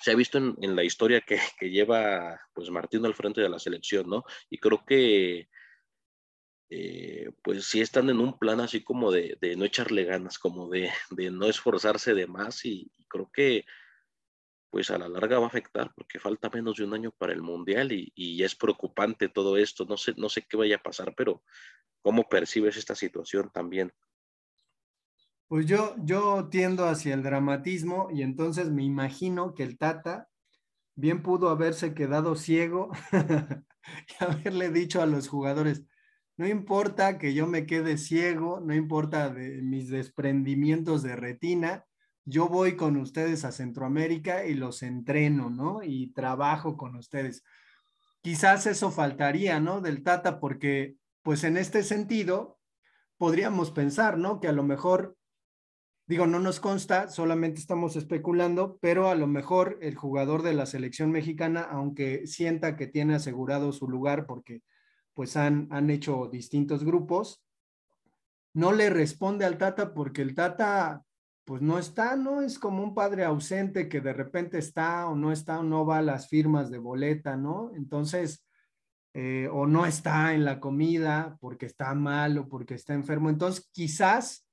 se 0.01 0.11
ha 0.11 0.15
visto 0.15 0.37
en, 0.37 0.75
la 0.75 0.83
historia 0.83 1.21
que, 1.21 1.37
lleva, 1.61 2.39
pues, 2.53 2.69
Martino 2.69 3.07
al 3.07 3.15
frente 3.15 3.41
de 3.41 3.49
la 3.49 3.59
selección, 3.59 4.09
¿no? 4.09 4.23
Y 4.49 4.57
creo 4.57 4.83
que 4.85 5.49
pues 7.43 7.63
sí 7.63 7.79
están 7.79 8.09
en 8.09 8.19
un 8.19 8.37
plan 8.37 8.59
así 8.59 8.83
como 8.83 9.09
de, 9.09 9.37
no 9.57 9.63
echarle 9.63 10.03
ganas, 10.03 10.37
como 10.37 10.67
de, 10.69 10.91
no 11.31 11.45
esforzarse 11.45 12.13
de 12.13 12.27
más 12.27 12.65
y, 12.65 12.91
creo 13.07 13.31
que 13.31 13.63
pues 14.69 14.91
a 14.91 14.97
la 14.97 15.07
larga 15.07 15.39
va 15.39 15.45
a 15.45 15.49
afectar 15.49 15.93
porque 15.95 16.19
falta 16.19 16.49
menos 16.49 16.77
de 16.77 16.83
un 16.83 16.93
año 16.93 17.11
para 17.11 17.33
el 17.33 17.41
mundial 17.41 17.91
y, 17.91 18.11
y, 18.15 18.43
es 18.43 18.55
preocupante 18.55 19.29
todo 19.29 19.57
esto, 19.57 19.85
no 19.85 19.97
sé, 19.97 20.13
no 20.17 20.29
sé 20.29 20.43
qué 20.43 20.57
vaya 20.57 20.77
a 20.77 20.83
pasar, 20.83 21.13
pero 21.15 21.43
¿cómo 22.01 22.27
percibes 22.27 22.77
esta 22.77 22.95
situación 22.95 23.49
también? 23.53 23.93
Pues 25.47 25.65
yo, 25.65 25.95
yo 26.03 26.49
tiendo 26.49 26.85
hacia 26.85 27.13
el 27.13 27.23
dramatismo 27.23 28.09
y 28.11 28.21
entonces 28.21 28.69
me 28.69 28.83
imagino 28.83 29.53
que 29.53 29.63
el 29.63 29.77
Tata 29.77 30.27
bien 30.95 31.23
pudo 31.23 31.49
haberse 31.49 31.93
quedado 31.93 32.35
ciego 32.35 32.91
y 34.19 34.23
haberle 34.23 34.71
dicho 34.71 35.01
a 35.01 35.05
los 35.05 35.29
jugadores, 35.29 35.85
no 36.35 36.47
importa 36.47 37.17
que 37.17 37.33
yo 37.33 37.47
me 37.47 37.65
quede 37.65 37.97
ciego, 37.97 38.59
no 38.59 38.75
importa 38.75 39.29
mis 39.29 39.89
desprendimientos 39.89 41.01
de 41.01 41.15
retina, 41.15 41.85
yo 42.29 42.49
voy 42.49 42.75
con 42.75 42.97
ustedes 42.97 43.45
a 43.45 43.53
Centroamérica 43.53 44.45
y 44.45 44.53
los 44.53 44.83
entreno, 44.83 45.49
¿no? 45.49 45.81
Y 45.81 46.11
trabajo 46.11 46.75
con 46.75 46.97
ustedes. 46.97 47.41
Quizás 48.21 48.67
eso 48.67 48.91
faltaría, 48.91 49.61
¿no? 49.61 49.79
Del 49.79 50.03
Tata, 50.03 50.41
porque 50.41 50.97
pues 51.21 51.45
en 51.45 51.55
este 51.55 51.83
sentido 51.83 52.59
podríamos 53.17 53.71
pensar, 53.71 54.17
¿no? 54.17 54.41
Que 54.41 54.49
a 54.49 54.51
lo 54.51 54.63
mejor, 54.63 55.15
digo, 56.05 56.27
no 56.27 56.39
nos 56.39 56.59
consta, 56.59 57.07
solamente 57.07 57.61
estamos 57.61 57.95
especulando, 57.95 58.77
pero 58.81 59.07
a 59.07 59.15
lo 59.15 59.27
mejor 59.27 59.79
el 59.81 59.95
jugador 59.95 60.43
de 60.43 60.53
la 60.53 60.65
selección 60.65 61.11
mexicana, 61.11 61.61
aunque 61.61 62.27
sienta 62.27 62.75
que 62.75 62.87
tiene 62.87 63.15
asegurado 63.15 63.71
su 63.71 63.87
lugar 63.87 64.25
porque 64.25 64.63
pues 65.13 65.37
han, 65.37 65.69
han 65.71 65.89
hecho 65.89 66.27
distintos 66.29 66.83
grupos, 66.83 67.41
no 68.53 68.73
le 68.73 68.89
responde 68.89 69.45
al 69.45 69.57
Tata 69.57 69.93
porque 69.93 70.21
el 70.21 70.35
Tata 70.35 71.06
pues 71.47 71.61
no 71.61 71.79
está, 71.79 72.17
¿no? 72.17 72.41
Es 72.41 72.59
como 72.59 72.83
un 72.83 72.93
padre 72.93 73.23
ausente 73.23 73.87
que 73.87 74.01
de 74.01 74.11
repente 74.11 74.57
está 74.57 75.07
o 75.07 75.15
no 75.15 75.31
está 75.31 75.61
o 75.61 75.63
no 75.63 75.85
va 75.85 75.99
a 75.99 76.01
las 76.01 76.27
firmas 76.27 76.69
de 76.69 76.77
boleta, 76.77 77.37
¿no? 77.37 77.71
Entonces, 77.73 78.45
eh, 79.13 79.47
o 79.49 79.65
no 79.65 79.85
está 79.85 80.33
en 80.33 80.43
la 80.43 80.59
comida 80.59 81.37
porque 81.39 81.65
está 81.65 81.95
mal 81.95 82.37
o 82.37 82.49
porque 82.49 82.73
está 82.73 82.93
enfermo. 82.95 83.29
Entonces, 83.29 83.69
quizás 83.71 84.45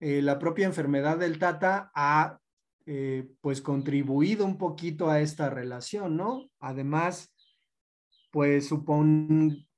eh, 0.00 0.22
la 0.22 0.38
propia 0.38 0.64
enfermedad 0.64 1.18
del 1.18 1.38
Tata 1.38 1.92
ha 1.94 2.38
eh, 2.86 3.28
pues 3.42 3.60
contribuido 3.60 4.46
un 4.46 4.56
poquito 4.56 5.10
a 5.10 5.20
esta 5.20 5.50
relación, 5.50 6.16
¿no? 6.16 6.48
Además, 6.60 7.34
pues 8.30 8.70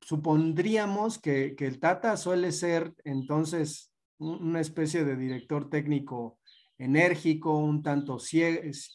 supondríamos 0.03 1.19
que, 1.19 1.57
que, 1.57 1.67
el 1.67 1.81
Tata 1.81 2.17
suele 2.17 2.53
ser 2.53 2.95
entonces 3.03 3.93
una 4.19 4.61
especie 4.61 5.05
de 5.05 5.17
director 5.17 5.69
técnico 5.69 6.39
enérgico, 6.79 7.59
un 7.59 7.83
tanto 7.83 8.19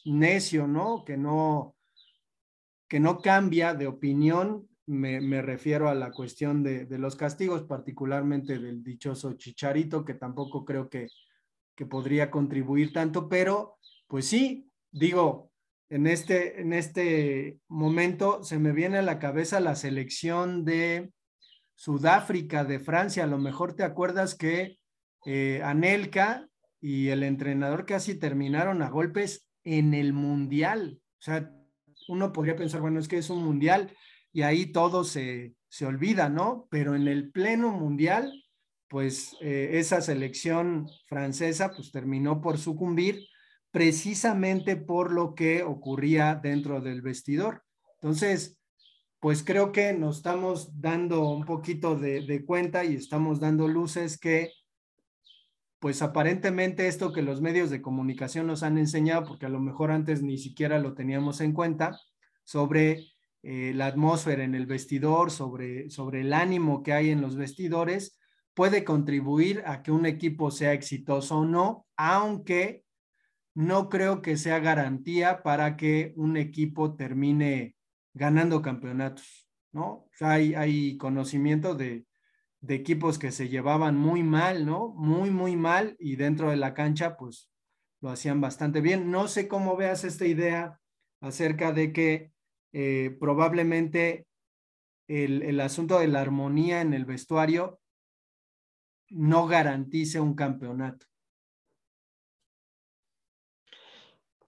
necio, 0.04 0.66
¿no? 0.66 1.04
Que 1.04 1.16
no, 1.16 1.76
que 2.88 3.00
no 3.00 3.20
cambia 3.20 3.74
de 3.74 3.86
opinión. 3.86 4.68
Me, 4.86 5.20
me 5.20 5.40
refiero 5.40 5.88
a 5.88 5.94
la 5.94 6.10
cuestión 6.10 6.62
de, 6.62 6.86
de, 6.86 6.98
los 6.98 7.14
castigos, 7.14 7.62
particularmente 7.62 8.58
del 8.58 8.82
dichoso 8.82 9.34
Chicharito, 9.34 10.04
que 10.04 10.14
tampoco 10.14 10.64
creo 10.64 10.88
que, 10.88 11.08
que 11.76 11.86
podría 11.86 12.30
contribuir 12.30 12.92
tanto, 12.92 13.28
pero 13.28 13.78
pues 14.08 14.26
sí, 14.26 14.68
digo, 14.90 15.50
en 15.88 16.06
este, 16.06 16.60
en 16.60 16.72
este 16.72 17.58
momento 17.68 18.44
se 18.44 18.58
me 18.58 18.72
viene 18.72 18.98
a 18.98 19.02
la 19.02 19.18
cabeza 19.18 19.60
la 19.60 19.74
selección 19.74 20.64
de 20.64 21.12
Sudáfrica, 21.74 22.64
de 22.64 22.80
Francia. 22.80 23.24
A 23.24 23.28
lo 23.28 23.38
mejor 23.38 23.74
te 23.74 23.82
acuerdas 23.82 24.34
que 24.34 24.78
eh, 25.24 25.62
Anelka 25.64 26.49
y 26.80 27.08
el 27.08 27.22
entrenador 27.22 27.86
casi 27.86 28.14
terminaron 28.14 28.82
a 28.82 28.90
golpes 28.90 29.46
en 29.64 29.94
el 29.94 30.12
Mundial. 30.12 31.00
O 31.18 31.22
sea, 31.22 31.52
uno 32.08 32.32
podría 32.32 32.56
pensar, 32.56 32.80
bueno, 32.80 32.98
es 32.98 33.08
que 33.08 33.18
es 33.18 33.30
un 33.30 33.44
Mundial 33.44 33.94
y 34.32 34.42
ahí 34.42 34.66
todo 34.66 35.04
se, 35.04 35.54
se 35.68 35.86
olvida, 35.86 36.28
¿no? 36.28 36.66
Pero 36.70 36.94
en 36.94 37.08
el 37.08 37.30
pleno 37.30 37.72
Mundial, 37.72 38.32
pues 38.88 39.36
eh, 39.40 39.70
esa 39.74 40.00
selección 40.00 40.88
francesa 41.06 41.72
pues 41.72 41.92
terminó 41.92 42.40
por 42.40 42.58
sucumbir 42.58 43.26
precisamente 43.70 44.76
por 44.76 45.12
lo 45.12 45.34
que 45.34 45.62
ocurría 45.62 46.34
dentro 46.34 46.80
del 46.80 47.02
vestidor. 47.02 47.62
Entonces, 48.00 48.58
pues 49.20 49.44
creo 49.44 49.70
que 49.70 49.92
nos 49.92 50.16
estamos 50.16 50.80
dando 50.80 51.28
un 51.28 51.44
poquito 51.44 51.94
de, 51.94 52.22
de, 52.22 52.44
cuenta 52.44 52.84
y 52.84 52.96
estamos 52.96 53.38
dando 53.38 53.68
luces 53.68 54.18
que, 54.18 54.50
pues 55.80 56.02
aparentemente 56.02 56.86
esto 56.86 57.10
que 57.12 57.22
los 57.22 57.40
medios 57.40 57.70
de 57.70 57.80
comunicación 57.80 58.46
nos 58.46 58.62
han 58.62 58.76
enseñado, 58.76 59.24
porque 59.24 59.46
a 59.46 59.48
lo 59.50 59.60
mejor 59.60 59.90
antes 59.90 60.22
ni 60.22 60.36
siquiera 60.36 60.78
lo 60.78 60.94
teníamos 60.94 61.40
en 61.40 61.54
cuenta, 61.54 61.98
sobre 62.44 63.06
eh, 63.42 63.72
la 63.74 63.86
atmósfera 63.86 64.44
en 64.44 64.54
el 64.54 64.66
vestidor, 64.66 65.30
sobre, 65.30 65.88
sobre 65.88 66.20
el 66.20 66.34
ánimo 66.34 66.82
que 66.82 66.92
hay 66.92 67.08
en 67.08 67.22
los 67.22 67.34
vestidores, 67.34 68.18
puede 68.52 68.84
contribuir 68.84 69.62
a 69.64 69.82
que 69.82 69.90
un 69.90 70.04
equipo 70.04 70.50
sea 70.50 70.74
exitoso 70.74 71.38
o 71.38 71.44
no, 71.46 71.86
aunque 71.96 72.84
no 73.54 73.88
creo 73.88 74.20
que 74.20 74.36
sea 74.36 74.58
garantía 74.58 75.42
para 75.42 75.78
que 75.78 76.12
un 76.16 76.36
equipo 76.36 76.94
termine 76.94 77.74
ganando 78.12 78.60
campeonatos, 78.60 79.48
¿no? 79.72 80.08
hay, 80.20 80.54
hay 80.54 80.98
conocimiento 80.98 81.74
de, 81.74 82.04
de, 82.60 82.74
equipos 82.74 83.18
que 83.18 83.32
se 83.32 83.48
llevaban 83.48 83.96
muy 83.96 84.22
mal, 84.22 84.66
¿no? 84.66 84.88
Muy, 84.88 85.30
muy 85.30 85.56
mal 85.56 85.96
y 85.98 86.16
dentro 86.16 86.50
de 86.50 86.56
la 86.56 86.74
cancha, 86.74 87.16
pues 87.16 87.50
lo 88.00 88.10
hacían 88.10 88.40
bastante 88.40 88.80
bien. 88.80 89.10
No 89.10 89.28
sé 89.28 89.48
cómo 89.48 89.76
veas 89.76 90.04
esta 90.04 90.26
idea 90.26 90.80
acerca 91.20 91.72
de 91.72 91.92
que 91.92 92.32
eh, 92.72 93.16
probablemente 93.20 94.26
el, 95.08 95.42
el 95.42 95.60
asunto 95.60 95.98
de 95.98 96.08
la 96.08 96.20
armonía 96.20 96.80
en 96.80 96.94
el 96.94 97.04
vestuario 97.04 97.80
no 99.10 99.46
garantice 99.46 100.20
un 100.20 100.34
campeonato. 100.34 101.06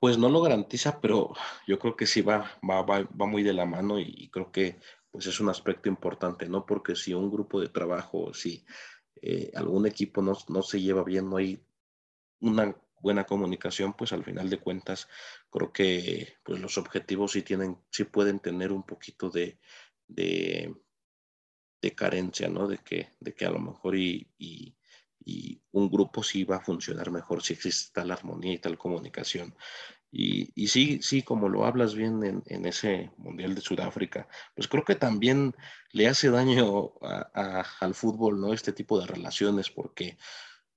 Pues 0.03 0.19
no 0.19 0.29
lo 0.29 0.41
garantiza, 0.41 1.01
pero 1.01 1.33
yo 1.67 1.79
creo 1.79 1.95
que 1.95 2.07
sí 2.07 2.23
va, 2.23 2.51
va, 2.69 2.83
va, 2.83 3.03
va 3.03 3.27
muy 3.27 3.45
de 3.45 3.53
la 3.53 3.67
mano 3.67 4.01
y, 4.01 4.29
creo 4.31 4.51
que 4.51 4.81
pues 5.13 5.27
es 5.27 5.39
un 5.41 5.51
aspecto 5.51 5.89
importante, 5.89 6.49
¿no? 6.49 6.67
Porque 6.67 6.97
si 6.97 7.13
un 7.15 7.31
grupo 7.31 7.61
de 7.61 7.69
trabajo, 7.69 8.33
si 8.35 8.65
eh, 9.21 9.53
algún 9.55 9.87
equipo 9.87 10.23
no, 10.23 10.37
no, 10.49 10.63
se 10.63 10.81
lleva 10.81 11.05
bien, 11.05 11.29
no 11.29 11.37
hay 11.37 11.63
una 12.41 12.75
buena 13.01 13.25
comunicación, 13.25 13.93
pues 13.93 14.13
al 14.13 14.25
final 14.25 14.49
de 14.49 14.59
cuentas 14.59 15.09
creo 15.51 15.73
que 15.73 16.35
pues 16.43 16.61
los 16.61 16.79
objetivos 16.79 17.33
sí 17.33 17.43
tienen, 17.43 17.79
sí 17.91 18.05
pueden 18.05 18.41
tener 18.41 18.73
un 18.73 18.85
poquito 18.85 19.29
de, 19.29 19.59
de, 20.09 20.75
de 21.83 21.95
carencia, 21.95 22.49
¿no? 22.49 22.67
De 22.67 22.79
que, 22.79 23.11
de 23.21 23.35
que 23.35 23.45
a 23.45 23.51
lo 23.51 23.59
mejor 23.59 23.97
y, 23.97 24.29
y, 24.39 24.75
un 25.71 25.89
grupo 25.89 26.23
sí 26.23 26.43
va 26.43 26.57
a 26.57 26.65
funcionar 26.65 27.13
mejor 27.13 27.43
si 27.43 27.53
existe 27.53 27.93
tal 27.95 28.11
armonía 28.11 28.55
y 28.55 28.59
tal 28.59 28.77
comunicación. 28.77 29.55
Y, 30.15 30.69
sí, 30.69 31.01
sí, 31.01 31.23
como 31.23 31.49
lo 31.49 31.65
hablas 31.65 31.95
bien 31.95 32.43
en, 32.45 32.67
ese 32.67 33.11
Mundial 33.17 33.55
de 33.55 33.63
Sudáfrica, 33.63 34.29
pues 34.55 34.69
creo 34.69 34.85
que 34.85 34.95
también 34.95 35.57
le 35.93 36.07
hace 36.07 36.29
daño 36.29 36.93
al 37.33 37.95
fútbol, 37.95 38.39
¿no? 38.39 38.53
Este 38.53 38.75
tipo 38.75 39.01
de 39.01 39.07
relaciones, 39.07 39.71
porque 39.71 40.19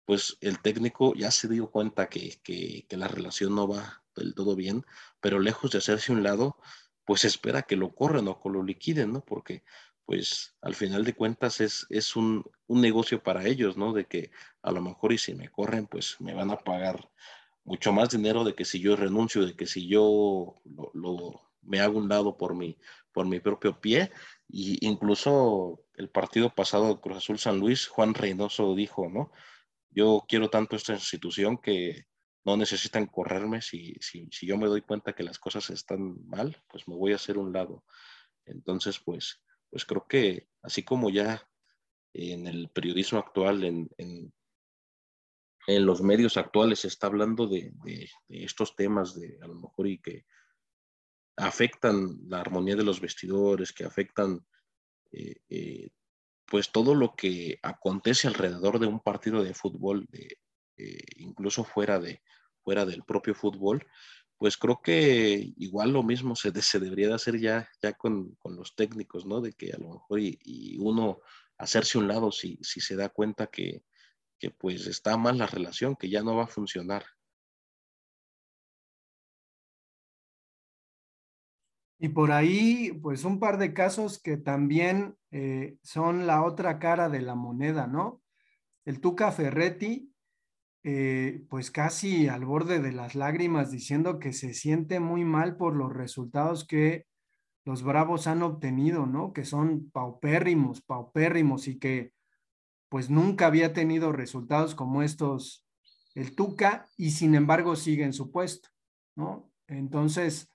pues 0.06 0.38
el 0.40 0.62
técnico 0.62 1.14
ya 1.16 1.32
se 1.32 1.50
dio 1.50 1.70
cuenta 1.70 2.08
que, 2.08 2.40
que, 2.44 2.86
que 2.88 2.96
la 2.96 3.10
relación 3.10 3.56
no 3.56 3.68
va 3.68 4.04
del 4.16 4.34
todo 4.36 4.56
bien, 4.56 4.86
pero 5.20 5.40
lejos 5.40 5.72
de 5.72 5.80
hacerse 5.80 6.14
un 6.14 6.24
lado, 6.24 6.58
pues 7.04 7.26
espera 7.26 7.64
que 7.64 7.76
lo 7.76 7.94
corran 7.94 8.30
o 8.30 8.40
que 8.42 8.50
lo 8.50 8.64
liquiden, 8.64 9.12
¿no? 9.12 9.26
Porque 9.26 9.64
pues 10.06 10.56
al 10.62 10.76
final 10.76 11.04
de 11.04 11.14
cuentas 11.14 11.60
es, 11.60 11.88
es 11.90 12.16
un, 12.16 12.46
un, 12.68 12.80
negocio 12.80 13.22
para 13.22 13.46
ellos, 13.46 13.76
¿no? 13.76 13.92
De 13.92 14.06
que 14.06 14.32
a 14.62 14.72
lo 14.72 14.82
mejor 14.82 15.12
y 15.12 15.18
si 15.18 15.34
me 15.36 15.50
corren, 15.50 15.88
pues 15.88 16.22
me 16.22 16.34
van 16.34 16.52
a 16.52 16.58
pagar 16.58 17.10
mucho 17.66 17.92
más 17.92 18.10
dinero 18.10 18.44
de 18.44 18.56
que 18.56 18.64
si 18.64 18.80
yo 18.80 18.96
renuncio, 18.96 19.46
de 19.46 19.56
que 19.56 19.66
si 19.66 19.88
yo 19.88 20.56
lo, 20.94 21.42
me 21.62 21.82
hago 21.82 21.98
un 21.98 22.08
lado 22.08 22.38
por 22.38 22.56
mi, 22.56 22.78
por 23.12 23.26
mi 23.26 23.40
propio 23.40 23.80
pie. 23.82 24.12
Y 24.48 24.86
incluso 24.88 25.84
el 25.96 26.10
partido 26.10 26.54
pasado 26.54 27.02
Cruz 27.02 27.18
Azul 27.18 27.40
San 27.40 27.60
Luis, 27.60 27.88
Juan 27.88 28.14
Reynoso 28.14 28.76
dijo, 28.76 29.10
¿no? 29.10 29.32
Yo 29.90 30.26
quiero 30.28 30.50
tanto 30.50 30.76
esta 30.76 30.94
institución 30.94 31.58
que 31.58 32.06
no 32.44 32.56
necesitan 32.56 33.08
correrme. 33.08 33.62
Si, 33.62 33.96
si, 34.00 34.30
si 34.32 34.46
yo 34.46 34.58
me 34.58 34.68
doy 34.68 34.82
cuenta 34.82 35.14
que 35.14 35.24
las 35.24 35.40
cosas 35.40 35.70
están 35.72 36.24
mal, 36.28 36.62
pues 36.68 36.88
me 36.88 36.96
voy 36.96 37.14
a 37.14 37.16
hacer 37.16 37.38
un 37.38 37.52
lado. 37.52 37.84
Entonces, 38.46 39.00
pues, 39.00 39.42
pues 39.72 39.86
creo 39.86 40.06
que 40.08 40.48
así 40.62 40.84
como 40.84 41.10
ya 41.10 41.50
en 42.14 42.48
el 42.48 42.70
periodismo 42.70 43.20
actual, 43.20 43.64
en, 43.64 44.34
en 45.68 45.86
los 45.86 46.02
medios 46.02 46.38
actuales 46.38 46.80
se 46.80 46.88
está 46.88 47.08
hablando 47.08 47.48
de, 47.48 47.72
de, 47.84 48.10
de, 48.28 48.44
estos 48.44 48.76
temas 48.76 49.20
de 49.20 49.38
a 49.42 49.48
lo 49.48 49.56
mejor 49.56 49.88
y 49.88 50.00
que 50.00 50.26
afectan 51.38 52.18
la 52.28 52.40
armonía 52.40 52.76
de 52.76 52.84
los 52.84 53.02
vestidores, 53.02 53.74
que 53.74 53.84
afectan 53.84 54.46
eh, 55.12 55.36
eh, 55.50 55.90
pues 56.46 56.72
todo 56.72 56.94
lo 56.94 57.16
que 57.16 57.60
acontece 57.64 58.28
alrededor 58.28 58.80
de 58.80 58.88
un 58.88 59.00
partido 59.00 59.44
de 59.44 59.54
fútbol, 59.54 60.06
de, 60.10 60.38
eh, 60.78 61.04
incluso 61.18 61.64
fuera, 61.64 62.00
de, 62.00 62.22
fuera 62.64 62.86
del 62.86 63.04
propio 63.04 63.34
fútbol, 63.34 63.86
pues 64.38 64.58
creo 64.58 64.82
que 64.82 65.54
igual 65.58 65.92
lo 65.92 66.04
mismo 66.04 66.36
se, 66.36 66.52
se 66.62 66.80
debería 66.80 67.08
de 67.08 67.16
hacer 67.16 67.40
ya, 67.40 67.68
ya 67.82 67.94
con, 67.94 68.36
con, 68.36 68.56
los 68.56 68.76
técnicos, 68.76 69.26
¿no? 69.26 69.42
De 69.42 69.54
que 69.54 69.72
a 69.72 69.78
lo 69.78 69.94
mejor 69.94 70.20
y, 70.20 70.38
y 70.44 70.78
uno 70.78 71.20
hacerse 71.58 71.98
un 71.98 72.08
lado 72.08 72.32
si, 72.32 72.60
si 72.62 72.82
se 72.82 72.96
da 72.96 73.10
cuenta 73.10 73.48
que, 73.48 73.84
que, 74.40 74.52
pues 74.52 74.88
está 74.88 75.18
mal 75.18 75.38
la 75.38 75.48
relación, 75.48 75.96
que 75.96 76.10
ya 76.10 76.24
no 76.24 76.36
va 76.36 76.44
a 76.44 76.48
funcionar. 76.48 77.06
Y 81.98 82.10
por 82.10 82.32
ahí, 82.32 82.92
pues 83.02 83.24
un 83.24 83.40
par 83.40 83.58
de 83.58 83.74
casos 83.74 84.22
que 84.22 84.38
también 84.38 85.18
eh, 85.32 85.78
son 85.82 86.28
la 86.28 86.44
otra 86.44 86.78
cara 86.78 87.10
de 87.10 87.22
la 87.22 87.36
moneda, 87.36 87.88
¿no? 87.88 88.22
El 88.86 89.00
Tuca 89.00 89.32
Ferretti, 89.32 90.14
eh, 90.84 91.44
pues 91.50 91.72
casi 91.72 92.28
al 92.28 92.46
borde 92.46 92.80
de 92.80 92.92
las 92.92 93.16
lágrimas 93.16 93.72
diciendo 93.72 94.20
que 94.20 94.34
se 94.34 94.54
siente 94.54 95.00
muy 95.00 95.24
mal 95.26 95.58
por 95.58 95.76
los 95.76 95.92
resultados 95.92 96.68
que 96.68 97.08
los 97.66 97.82
Bravos 97.82 98.28
han 98.28 98.44
obtenido, 98.44 99.08
¿no? 99.08 99.34
Que 99.34 99.46
son 99.46 99.90
paupérrimos, 99.90 100.82
paupérrimos 100.82 101.68
y 101.68 101.80
que 101.80 102.14
pues 102.90 103.10
nunca 103.10 103.48
había 103.48 103.74
tenido 103.74 104.12
resultados 104.12 104.76
como 104.76 105.02
estos 105.02 105.66
el 106.14 106.36
Tuca 106.36 106.88
y 106.98 107.12
sin 107.12 107.36
embargo 107.36 107.76
sigue 107.76 108.06
en 108.06 108.14
su 108.14 108.32
puesto, 108.32 108.70
¿no? 109.16 109.52
Entonces, 109.68 110.50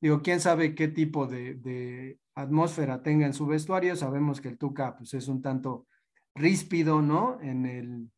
digo, 0.00 0.22
quién 0.22 0.40
sabe 0.40 0.74
qué 0.74 0.88
tipo 0.88 1.26
de, 1.26 1.54
de 1.54 2.18
atmósfera 2.34 3.02
tenga 3.02 3.26
en 3.26 3.34
su 3.34 3.46
vestuario. 3.46 3.94
Sabemos 3.94 4.40
que 4.40 4.48
el 4.48 4.58
Tuca 4.58 4.96
pues 4.96 5.12
es 5.14 5.28
un 5.28 5.42
tanto 5.42 5.86
ríspido, 6.34 7.02
¿no? 7.02 7.38
En 7.42 7.66
el 7.66 8.10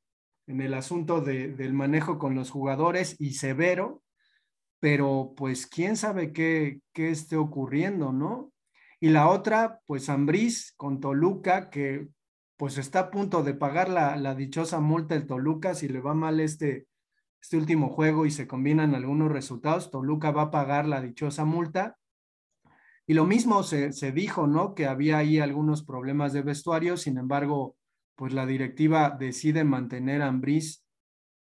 en 0.46 0.60
el 0.60 0.74
asunto 0.74 1.20
del 1.20 1.72
manejo 1.72 2.18
con 2.18 2.34
los 2.34 2.50
jugadores 2.50 3.16
y 3.18 3.32
severo, 3.32 4.02
pero 4.78 5.32
pues 5.36 5.66
quién 5.66 5.96
sabe 5.96 6.32
qué, 6.32 6.80
qué 6.92 7.10
esté 7.10 7.36
ocurriendo, 7.36 8.12
¿no? 8.12 8.52
Y 9.00 9.08
la 9.08 9.28
otra, 9.28 9.80
pues 9.86 10.08
Ambriz 10.08 10.72
con 10.76 11.00
Toluca, 11.00 11.70
que 11.70 12.08
pues 12.56 12.78
está 12.78 13.00
a 13.00 13.10
punto 13.10 13.42
de 13.42 13.54
pagar 13.54 13.88
la, 13.88 14.16
la 14.16 14.34
dichosa 14.34 14.80
multa 14.80 15.14
el 15.14 15.26
Toluca 15.26 15.74
si 15.74 15.88
le 15.88 16.00
va 16.00 16.14
mal 16.14 16.40
este, 16.40 16.86
este 17.44 17.58
último 17.58 17.90
juego 17.90 18.24
y 18.24 18.30
se 18.30 18.46
combinan 18.46 18.94
algunos 18.94 19.30
resultados, 19.30 19.90
Toluca 19.90 20.30
va 20.30 20.44
a 20.44 20.50
pagar 20.50 20.86
la 20.86 21.02
dichosa 21.02 21.44
multa. 21.44 21.98
Y 23.06 23.12
lo 23.12 23.26
mismo 23.26 23.62
se, 23.62 23.90
dijo, 24.12 24.46
¿no? 24.46 24.74
Que 24.74 24.86
había 24.86 25.18
ahí 25.18 25.38
algunos 25.40 25.84
problemas 25.84 26.32
de 26.32 26.40
vestuario, 26.40 26.96
sin 26.96 27.18
embargo, 27.18 27.76
pues 28.14 28.32
la 28.32 28.46
directiva 28.46 29.10
decide 29.10 29.62
mantener 29.62 30.22
a 30.22 30.28
Ambriz 30.28 30.86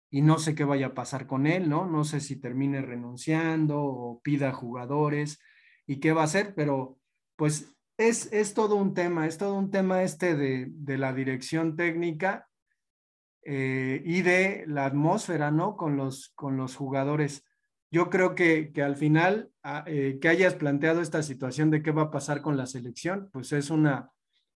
y 0.09 0.23
no 0.23 0.39
sé 0.39 0.55
qué 0.55 0.63
vaya 0.63 0.87
a 0.87 0.93
pasar 0.95 1.27
con 1.27 1.45
él, 1.45 1.69
¿no? 1.69 1.85
No 1.85 2.05
sé 2.05 2.21
si 2.21 2.37
termine 2.37 2.81
renunciando 2.81 3.79
o 3.83 4.19
pida 4.23 4.51
jugadores 4.51 5.39
y 5.85 5.99
qué 5.99 6.11
va 6.11 6.21
a 6.21 6.25
hacer, 6.25 6.55
pero 6.55 6.97
pues 7.35 7.75
es, 8.07 8.31
es 8.31 8.53
todo 8.53 8.75
un 8.75 8.93
tema, 8.93 9.27
es 9.27 9.37
todo 9.37 9.55
un 9.55 9.71
tema 9.71 10.03
este 10.03 10.35
de, 10.35 10.67
de 10.69 10.97
la 10.97 11.13
dirección 11.13 11.75
técnica 11.75 12.47
eh, 13.43 14.01
y 14.05 14.21
de 14.21 14.65
la 14.67 14.85
atmósfera, 14.85 15.51
¿no? 15.51 15.75
Con 15.75 15.97
los, 15.97 16.31
con 16.35 16.57
los 16.57 16.75
jugadores. 16.75 17.45
Yo 17.91 18.09
creo 18.09 18.35
que, 18.35 18.71
que 18.73 18.81
al 18.81 18.95
final, 18.95 19.51
ah, 19.63 19.83
eh, 19.85 20.17
que 20.21 20.29
hayas 20.29 20.55
planteado 20.55 21.01
esta 21.01 21.21
situación 21.21 21.69
de 21.69 21.81
qué 21.81 21.91
va 21.91 22.03
a 22.03 22.11
pasar 22.11 22.41
con 22.41 22.57
la 22.57 22.65
selección, 22.65 23.29
pues 23.31 23.51
es 23.53 23.69
una, 23.69 24.11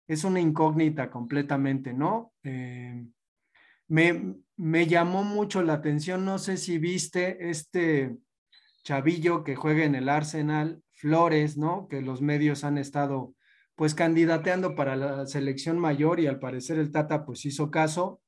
es 0.08 0.24
una 0.24 0.40
incógnita 0.40 1.12
completamente, 1.12 1.94
¿no? 1.94 2.34
Eh, 2.44 3.06
me, 3.88 4.36
me 4.58 4.88
llamó 4.88 5.24
mucho 5.24 5.62
la 5.62 5.74
atención, 5.74 6.26
no 6.26 6.40
sé 6.40 6.58
si 6.58 6.80
viste 6.80 7.50
este 7.50 8.18
chavillo 8.84 9.44
que 9.44 9.56
juega 9.56 9.86
en 9.86 9.96
el 9.96 10.10
Arsenal, 10.10 10.82
Flores, 10.94 11.58
¿no? 11.58 11.88
Que 11.88 12.02
los 12.02 12.22
medios 12.22 12.64
han 12.64 12.80
estado 12.80 13.36
pues 13.78 13.94
candidateando 13.94 14.74
para 14.74 14.96
la 14.96 15.28
selección 15.28 15.78
mayor 15.78 16.20
y 16.20 16.26
al 16.26 16.40
parecer 16.40 16.80
el 16.80 16.92
Tata 16.92 17.24
pues 17.26 17.46
hizo 17.46 17.70
caso 17.70 18.22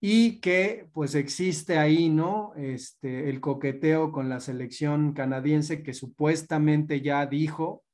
y 0.00 0.40
que 0.40 0.88
pues 0.92 1.14
existe 1.14 1.78
ahí, 1.78 2.08
¿no? 2.08 2.52
Este, 2.56 3.30
el 3.30 3.40
coqueteo 3.40 4.10
con 4.10 4.28
la 4.28 4.40
selección 4.40 5.12
canadiense 5.12 5.84
que 5.84 5.94
supuestamente 5.94 7.00
ya 7.00 7.24
dijo, 7.26 7.84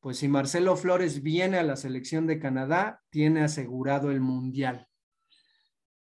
pues 0.00 0.18
si 0.18 0.26
Marcelo 0.26 0.74
Flores 0.74 1.22
viene 1.22 1.56
a 1.56 1.62
la 1.62 1.76
selección 1.76 2.26
de 2.26 2.40
Canadá, 2.40 3.00
tiene 3.10 3.42
asegurado 3.42 4.10
el 4.10 4.20
mundial. 4.20 4.88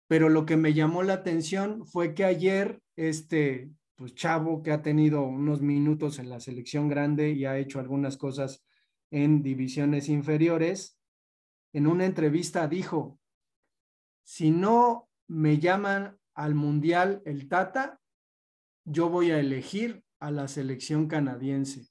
Pero 0.08 0.28
lo 0.28 0.46
que 0.46 0.58
me 0.58 0.74
llamó 0.74 1.02
la 1.04 1.14
atención 1.14 1.88
fue 1.88 2.14
que 2.14 2.26
ayer 2.26 2.82
este 2.98 3.72
pues 3.96 4.16
chavo 4.16 4.64
que 4.64 4.74
ha 4.74 4.82
tenido 4.82 5.24
unos 5.24 5.62
minutos 5.62 6.20
en 6.20 6.28
la 6.28 6.42
selección 6.42 6.90
grande 6.90 7.32
y 7.32 7.46
ha 7.46 7.58
hecho 7.58 7.80
algunas 7.80 8.18
cosas 8.18 8.66
en 9.14 9.44
divisiones 9.44 10.10
inferiores, 10.10 11.00
en 11.72 11.86
una 11.86 12.06
entrevista 12.06 12.68
dijo, 12.68 13.20
si 14.24 14.50
no 14.50 15.08
me 15.28 15.60
llaman 15.60 16.18
al 16.34 16.56
Mundial 16.56 17.22
el 17.24 17.48
Tata, 17.48 18.02
yo 18.86 19.10
voy 19.10 19.30
a 19.30 19.40
elegir 19.40 20.04
a 20.20 20.32
la 20.32 20.48
selección 20.48 21.08
canadiense. 21.08 21.88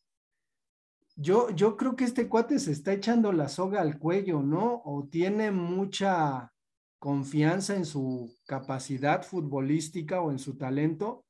Yo, 1.15 1.51
yo 1.51 1.77
creo 1.77 1.95
que 1.95 2.05
este 2.05 2.29
cuate 2.29 2.59
se 2.59 2.73
está 2.73 2.93
echando 2.93 3.33
la 3.33 3.49
soga 3.49 3.83
al 3.83 4.01
cuello, 4.01 4.43
¿no? 4.43 4.83
O 4.85 5.07
tiene 5.09 5.53
mucha 5.53 6.53
confianza 6.99 7.77
en 7.77 7.85
su 7.85 8.37
capacidad 8.47 9.23
futbolística 9.23 10.21
o 10.21 10.33
en 10.33 10.41
su 10.41 10.57
talento. 10.57 11.25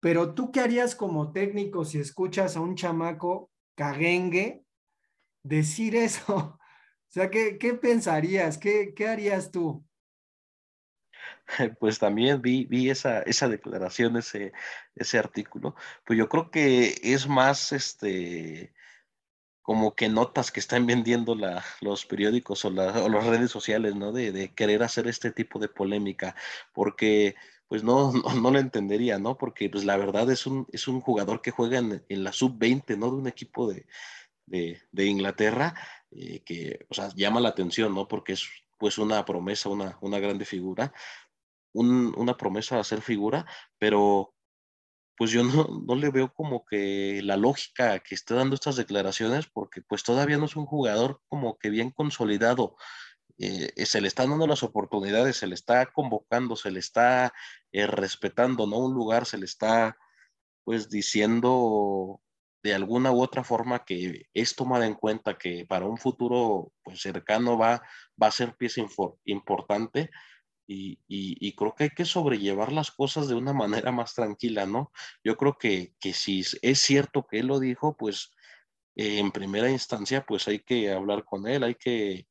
Pero 0.00 0.34
tú 0.34 0.50
qué 0.50 0.60
harías 0.60 0.96
como 0.96 1.30
técnico 1.30 1.84
si 1.84 2.00
escuchas 2.00 2.56
a 2.56 2.60
un 2.60 2.74
chamaco 2.74 3.52
caguengue 3.76 4.63
decir 5.44 5.94
eso? 5.94 6.58
O 7.06 7.14
sea, 7.14 7.30
¿qué, 7.30 7.58
qué 7.58 7.74
pensarías? 7.74 8.58
¿Qué, 8.58 8.92
¿Qué 8.92 9.06
harías 9.06 9.52
tú? 9.52 9.86
pues 11.78 11.98
también 11.98 12.42
vi, 12.42 12.64
vi 12.64 12.90
esa, 12.90 13.20
esa 13.22 13.48
declaración, 13.48 14.16
ese, 14.16 14.52
ese 14.94 15.18
artículo, 15.18 15.74
pues 16.04 16.18
yo 16.18 16.28
creo 16.28 16.50
que 16.50 16.94
es 17.02 17.28
más, 17.28 17.72
este, 17.72 18.72
como 19.62 19.94
que 19.94 20.08
notas 20.08 20.50
que 20.50 20.60
están 20.60 20.86
vendiendo 20.86 21.34
la, 21.34 21.64
los 21.80 22.04
periódicos 22.06 22.64
o, 22.64 22.70
las 22.70 23.26
redes 23.26 23.50
sociales, 23.50 23.94
¿no? 23.94 24.12
De, 24.12 24.32
de, 24.32 24.52
querer 24.54 24.82
hacer 24.82 25.06
este 25.08 25.30
tipo 25.30 25.58
de 25.58 25.68
polémica, 25.68 26.34
porque 26.72 27.36
pues 27.68 27.82
no, 27.82 28.12
no, 28.12 28.50
lo 28.50 28.58
entendería, 28.58 29.18
¿no? 29.18 29.38
Porque 29.38 29.70
pues 29.70 29.84
la 29.84 29.96
verdad 29.96 30.30
es 30.30 30.46
un, 30.46 30.66
es 30.72 30.88
un 30.88 31.00
jugador 31.00 31.42
que 31.42 31.50
juega 31.50 31.78
en, 31.78 32.04
en 32.08 32.24
la 32.24 32.32
sub-20, 32.32 32.98
¿no? 32.98 33.10
De 33.10 33.16
un 33.16 33.26
equipo 33.26 33.70
de, 33.72 33.86
de, 34.46 34.80
Inglaterra, 34.96 35.74
eh, 36.10 36.42
que, 36.44 36.86
o 36.88 36.94
sea, 36.94 37.10
llama 37.14 37.40
la 37.40 37.50
atención, 37.50 37.94
¿no? 37.94 38.08
Porque 38.08 38.34
es 38.34 38.48
pues 38.78 38.98
una 38.98 39.24
promesa, 39.24 39.68
una, 39.68 39.98
una 40.00 40.18
grande 40.18 40.44
figura, 40.44 40.92
una 41.72 42.36
promesa 42.36 42.76
de 42.76 42.82
hacer 42.82 43.02
figura, 43.02 43.46
pero 43.78 44.34
pues 45.16 45.30
yo 45.30 45.44
no, 45.44 45.82
no, 45.86 45.94
le 45.94 46.10
veo 46.10 46.32
como 46.32 46.64
que 46.64 47.20
la 47.22 47.36
lógica 47.36 47.98
que 48.00 48.14
esté 48.14 48.34
dando 48.34 48.54
estas 48.54 48.76
declaraciones, 48.76 49.46
porque 49.46 49.82
pues 49.82 50.02
todavía 50.02 50.38
no 50.38 50.46
es 50.46 50.56
un 50.56 50.66
jugador 50.66 51.20
como 51.28 51.58
que 51.58 51.70
bien 51.70 51.90
consolidado. 51.90 52.76
Eh, 53.38 53.72
eh, 53.76 53.86
se 53.86 54.00
le 54.00 54.08
están 54.08 54.30
dando 54.30 54.46
las 54.46 54.62
oportunidades, 54.62 55.36
se 55.38 55.46
le 55.46 55.54
está 55.54 55.86
convocando, 55.86 56.56
se 56.56 56.70
le 56.70 56.78
está 56.78 57.32
eh, 57.72 57.86
respetando, 57.86 58.66
¿no? 58.66 58.78
Un 58.78 58.94
lugar 58.94 59.26
se 59.26 59.38
le 59.38 59.44
está 59.44 59.96
pues 60.64 60.88
diciendo 60.88 62.20
de 62.64 62.72
alguna 62.72 63.12
u 63.12 63.22
otra 63.22 63.44
forma 63.44 63.84
que 63.84 64.26
es 64.32 64.56
tomada 64.56 64.86
en 64.86 64.94
cuenta 64.94 65.36
que 65.36 65.66
para 65.66 65.84
un 65.84 65.98
futuro 65.98 66.72
pues 66.82 67.02
cercano 67.02 67.58
va, 67.58 67.82
va 68.20 68.28
a 68.28 68.30
ser 68.30 68.56
pieza 68.56 68.80
importante 69.26 70.10
y, 70.66 71.52
creo 71.56 71.74
que 71.74 71.84
hay 71.84 71.90
que 71.90 72.06
sobrellevar 72.06 72.72
las 72.72 72.90
cosas 72.90 73.28
de 73.28 73.34
una 73.34 73.52
manera 73.88 73.92
más 73.92 74.14
tranquila, 74.14 74.64
¿no? 74.64 74.92
Yo 75.22 75.36
creo 75.36 75.58
que, 75.58 75.94
que 76.00 76.14
si 76.14 76.42
es 76.62 76.80
cierto 76.80 77.26
que 77.26 77.40
él 77.40 77.48
lo 77.48 77.60
dijo, 77.60 77.98
pues 77.98 78.30
eh, 78.96 79.18
en 79.18 79.30
primera 79.30 79.70
instancia, 79.70 80.24
pues 80.26 80.48
hay 80.48 80.60
que 80.60 80.90
hablar 80.90 81.24
con 81.24 81.46
él, 81.46 81.64
hay 81.64 81.74
que 81.74 82.28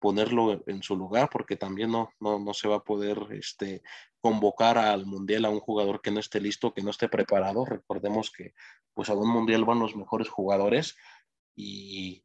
ponerlo 0.00 0.64
en 0.66 0.82
su 0.82 0.96
lugar, 0.96 1.30
porque 1.30 1.56
también 1.56 1.92
no, 1.92 2.10
no, 2.18 2.40
no 2.40 2.54
se 2.54 2.66
va 2.66 2.76
a 2.76 2.84
poder 2.84 3.18
este, 3.30 3.82
convocar 4.26 4.76
al 4.76 5.06
mundial 5.06 5.44
a 5.44 5.50
un 5.50 5.60
jugador 5.60 6.02
que 6.02 6.10
no 6.10 6.18
esté 6.18 6.40
listo, 6.40 6.74
que 6.74 6.82
no 6.82 6.90
esté 6.90 7.08
preparado. 7.08 7.64
Recordemos 7.64 8.32
que 8.32 8.54
pues 8.92 9.08
a 9.08 9.14
un 9.14 9.30
mundial 9.30 9.64
van 9.64 9.78
los 9.78 9.94
mejores 9.94 10.28
jugadores 10.28 10.96
y, 11.54 12.24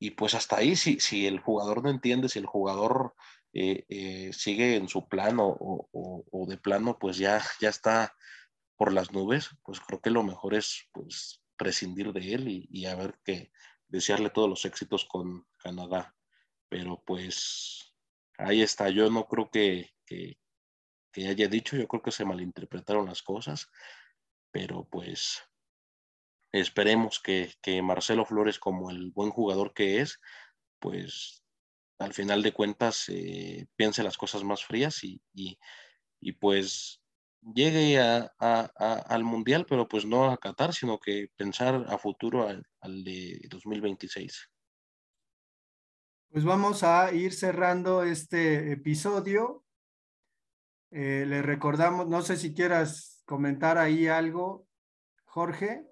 y 0.00 0.10
pues 0.10 0.34
hasta 0.34 0.56
ahí, 0.56 0.74
si, 0.74 0.98
si 0.98 1.28
el 1.28 1.38
jugador 1.38 1.84
no 1.84 1.90
entiende, 1.90 2.28
si 2.28 2.40
el 2.40 2.46
jugador 2.46 3.14
eh, 3.52 3.84
eh, 3.88 4.32
sigue 4.32 4.74
en 4.74 4.88
su 4.88 5.06
plano 5.08 5.56
o, 5.60 6.46
de 6.48 6.58
plano 6.58 6.98
pues 6.98 7.18
ya, 7.18 7.40
ya 7.60 7.68
está 7.68 8.16
por 8.76 8.92
las 8.92 9.12
nubes, 9.12 9.50
pues 9.62 9.78
creo 9.78 10.00
que 10.00 10.10
lo 10.10 10.24
mejor 10.24 10.54
es 10.54 10.88
pues 10.90 11.40
prescindir 11.56 12.12
de 12.12 12.34
él 12.34 12.66
y, 12.68 12.86
a 12.86 12.96
ver 12.96 13.20
que 13.24 13.52
desearle 13.86 14.30
todos 14.30 14.48
los 14.48 14.64
éxitos 14.64 15.04
con 15.04 15.46
Canadá. 15.62 16.16
Pero 16.68 17.00
pues 17.06 17.94
ahí 18.38 18.60
está, 18.60 18.88
yo 18.90 19.08
no 19.08 19.28
creo 19.28 19.52
que, 19.52 19.92
haya 21.16 21.48
dicho, 21.48 21.76
yo 21.76 21.86
creo 21.88 22.02
que 22.02 22.12
se 22.12 22.24
malinterpretaron 22.24 23.06
las 23.06 23.22
cosas, 23.22 23.70
pero 24.50 24.84
pues 24.90 25.42
esperemos 26.52 27.20
que, 27.20 27.52
que 27.62 27.82
Marcelo 27.82 28.24
Flores 28.24 28.58
como 28.58 28.90
el 28.90 29.10
buen 29.10 29.30
jugador 29.30 29.74
que 29.74 30.00
es, 30.00 30.20
pues 30.78 31.42
al 32.02 32.12
final 32.12 32.42
de 32.42 32.52
cuentas 32.52 33.08
eh, 33.08 33.66
piense 33.76 34.02
las 34.02 34.18
cosas 34.18 34.44
más 34.44 34.64
frías 34.64 35.02
y, 35.04 35.20
pues 36.40 37.00
llegue 37.54 37.98
al 37.98 39.24
Mundial, 39.24 39.66
pero 39.68 39.88
pues 39.88 40.04
no 40.04 40.30
a 40.30 40.36
Qatar, 40.36 40.72
sino 40.72 40.98
que 40.98 41.28
pensar 41.36 41.86
a 41.88 41.98
futuro 41.98 42.48
al, 42.48 43.04
de 43.04 43.40
2026. 43.48 44.48
Pues 46.30 46.44
vamos 46.44 46.82
a 46.82 47.12
ir 47.12 47.32
cerrando 47.32 48.04
este 48.04 48.72
episodio. 48.72 49.64
Eh, 50.94 51.24
le 51.26 51.40
recordamos, 51.40 52.06
no 52.06 52.20
sé 52.20 52.36
si 52.36 52.52
quieras 52.52 53.22
comentar 53.24 53.78
ahí 53.78 54.08
algo, 54.08 54.66
Jorge, 55.24 55.86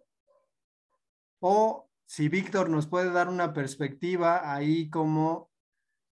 o 1.38 1.88
si 2.04 2.28
Víctor 2.28 2.68
nos 2.68 2.86
puede 2.86 3.10
dar 3.10 3.28
una 3.28 3.54
perspectiva 3.54 4.52
ahí 4.52 4.90
como 4.90 5.50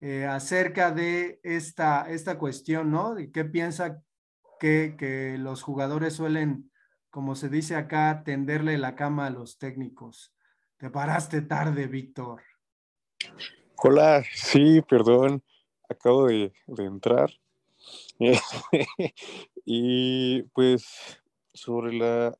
eh, 0.03 0.27
acerca 0.27 0.91
de 0.91 1.41
esta, 1.43 2.11
esta 2.11 2.37
cuestión, 2.37 2.91
¿no? 2.91 3.17
Qué 3.33 3.47
piensa 3.47 4.03
que, 4.61 4.97
que 4.99 5.39
los 5.39 5.63
jugadores 5.63 6.13
suelen, 6.13 6.71
como 7.09 7.37
se 7.37 7.49
dice 7.49 7.77
acá, 7.77 8.23
tenderle 8.23 8.77
la 8.77 8.97
cama 8.97 9.27
a 9.27 9.31
los 9.31 9.57
técnicos. 9.57 10.35
Te 10.77 10.91
paraste 10.91 11.41
tarde, 11.41 11.87
Víctor. 11.87 12.43
Hola, 13.77 14.23
sí, 14.35 14.83
perdón, 14.83 15.43
acabo 15.89 16.27
de, 16.27 16.53
de 16.67 16.85
entrar. 16.85 17.31
y 19.65 20.43
pues 20.55 20.87
sobre 21.53 21.93
la, 21.95 22.37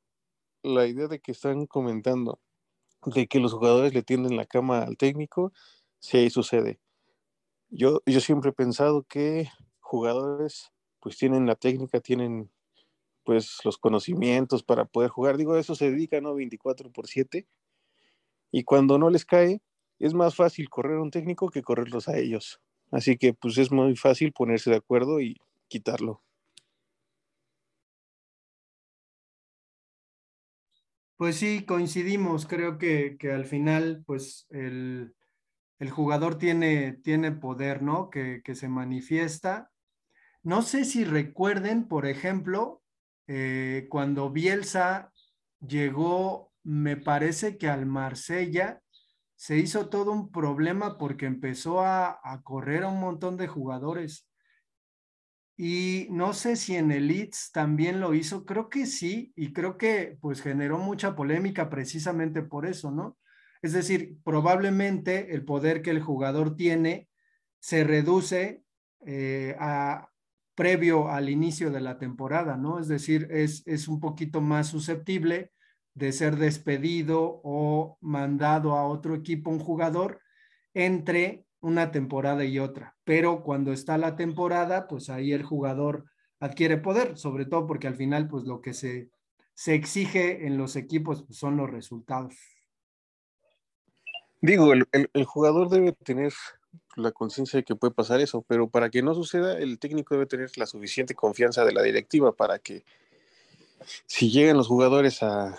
la 0.63 0.87
idea 0.87 1.09
de 1.09 1.21
que 1.21 1.33
están 1.33 1.67
comentando 1.67 2.41
de 3.07 3.27
que 3.29 3.41
los 3.41 3.53
jugadores 3.55 3.95
le 3.95 4.03
tienden 4.03 4.37
la 4.37 4.47
cama 4.47 4.83
al 4.83 4.97
técnico, 4.97 5.53
sí 6.01 6.19
ahí 6.19 6.31
sucede. 6.31 6.81
Yo, 7.71 8.01
yo 8.07 8.21
siempre 8.21 8.51
he 8.51 8.55
pensado 8.55 9.05
que 9.05 9.49
jugadores 9.81 10.73
pues 11.01 11.17
tienen 11.19 11.47
la 11.47 11.57
técnica, 11.57 12.01
tienen 12.01 12.51
pues 13.25 13.59
los 13.65 13.79
conocimientos 13.79 14.63
para 14.65 14.87
poder 14.87 15.11
jugar. 15.11 15.37
Digo, 15.37 15.57
eso 15.57 15.75
se 15.75 15.91
dedica, 15.91 16.21
¿no? 16.21 16.35
24 16.35 16.91
por 16.93 17.07
7. 17.09 17.47
Y 18.51 18.65
cuando 18.65 18.99
no 18.99 19.11
les 19.11 19.27
cae, 19.27 19.61
es 19.99 20.15
más 20.15 20.35
fácil 20.35 20.71
correr 20.71 20.97
a 20.97 21.03
un 21.03 21.11
técnico 21.11 21.51
que 21.51 21.63
correrlos 21.63 22.09
a 22.09 22.17
ellos. 22.19 22.61
Así 22.95 23.17
que 23.17 23.35
pues 23.35 23.59
es 23.59 23.73
muy 23.73 23.97
fácil 23.97 24.33
ponerse 24.33 24.71
de 24.71 24.77
acuerdo 24.77 25.21
y 25.21 25.37
quitarlo. 25.67 26.23
Pues 31.17 31.35
sí, 31.35 31.65
coincidimos. 31.65 32.47
Creo 32.47 32.79
que, 32.79 33.19
al 33.35 33.47
final, 33.47 34.05
pues 34.07 34.47
el, 34.51 35.13
jugador 35.91 36.39
tiene, 36.39 36.93
tiene 36.93 37.33
poder, 37.33 37.83
¿no? 37.83 38.11
Que, 38.11 38.43
se 38.55 38.69
manifiesta. 38.69 39.73
No 40.45 40.63
sé 40.63 40.85
si 40.85 41.05
recuerden, 41.05 41.89
por 41.89 42.07
ejemplo, 42.07 42.81
eh, 43.27 43.89
cuando 43.91 44.31
Bielsa 44.31 45.13
llegó, 45.59 46.53
me 46.63 46.97
parece 46.97 47.59
que 47.59 47.69
al 47.69 47.87
Marsella, 47.87 48.84
se 49.45 49.59
hizo 49.59 49.91
todo 49.91 50.11
un 50.11 50.33
problema 50.33 50.97
porque 50.97 51.27
empezó 51.27 51.83
a, 51.83 52.19
a 52.25 52.41
correr 52.43 52.85
a 52.85 52.89
un 52.89 52.99
montón 52.99 53.37
de 53.37 53.47
jugadores. 53.47 54.27
Y 55.55 56.07
no 56.09 56.33
sé 56.33 56.57
si 56.57 56.77
en 56.77 56.91
el 56.91 57.09
Leeds 57.09 57.53
también 57.53 58.01
lo 58.01 58.15
hizo, 58.15 58.47
creo 58.47 58.71
que 58.71 58.87
sí, 58.87 59.35
y 59.37 59.53
creo 59.53 59.77
que 59.77 60.17
pues 60.23 60.41
generó 60.41 60.79
mucha 60.79 61.15
polémica 61.15 61.69
precisamente 61.69 62.41
por 62.41 62.65
eso, 62.65 62.91
¿no? 62.91 63.19
Es 63.61 63.75
decir, 63.75 64.17
probablemente 64.25 65.35
el 65.35 65.45
poder 65.45 65.83
que 65.83 65.91
el 65.91 66.01
jugador 66.01 66.57
tiene 66.57 67.11
se 67.61 67.85
reduce 67.85 68.63
eh, 69.05 69.57
a, 69.61 70.09
previo 70.55 71.11
al 71.11 71.29
inicio 71.29 71.71
de 71.71 71.83
la 71.83 71.99
temporada, 71.99 72.57
¿no? 72.57 72.79
Es 72.79 72.89
decir, 72.89 73.29
es, 73.31 73.63
es 73.67 73.89
un 73.89 74.01
poquito 74.01 74.41
más 74.41 74.69
susceptible 74.69 75.53
de 75.95 76.13
ser 76.13 76.37
despedido 76.37 77.41
o 77.45 77.99
mandado 78.01 78.75
a 78.75 78.87
otro 78.87 79.15
equipo 79.15 79.51
un 79.51 79.61
jugador 79.61 80.21
entre 80.75 81.47
una 81.61 81.93
temporada 81.93 82.45
y 82.45 82.59
otra. 82.59 82.97
Pero 83.05 83.43
cuando 83.43 83.73
está 83.73 83.97
la 83.97 84.17
temporada, 84.17 84.87
pues 84.87 85.09
ahí 85.09 85.33
el 85.33 85.43
jugador 85.43 86.05
adquiere 86.41 86.77
poder, 86.77 87.17
sobre 87.17 87.47
todo 87.47 87.67
porque 87.67 87.87
al 87.87 87.97
final, 87.97 88.29
pues 88.29 88.45
lo 88.45 88.61
que 88.61 88.75
se, 88.75 89.11
se 89.55 89.75
exige 89.75 90.47
en 90.47 90.59
los 90.59 90.77
equipos 90.77 91.23
pues, 91.23 91.39
son 91.39 91.57
los 91.57 91.71
resultados. 91.71 92.35
Digo, 94.41 94.75
el, 94.75 95.25
jugador 95.25 95.71
debe 95.71 95.93
tener 95.93 96.35
la 96.97 97.13
conciencia 97.13 97.57
de 97.57 97.65
que 97.65 97.77
puede 97.77 97.95
pasar 97.95 98.21
eso, 98.21 98.45
pero 98.47 98.69
para 98.69 98.91
que 98.91 99.01
no 99.01 99.15
suceda, 99.15 99.57
el 99.59 99.79
técnico 99.79 100.15
debe 100.15 100.27
tener 100.27 100.51
la 100.59 100.67
suficiente 100.67 101.15
confianza 101.15 101.65
de 101.65 101.73
la 101.73 101.83
directiva 101.83 102.31
para 102.33 102.59
que 102.59 102.85
si 104.05 104.31
llegan 104.31 104.59
los 104.59 104.69
jugadores 104.69 105.23
a 105.23 105.57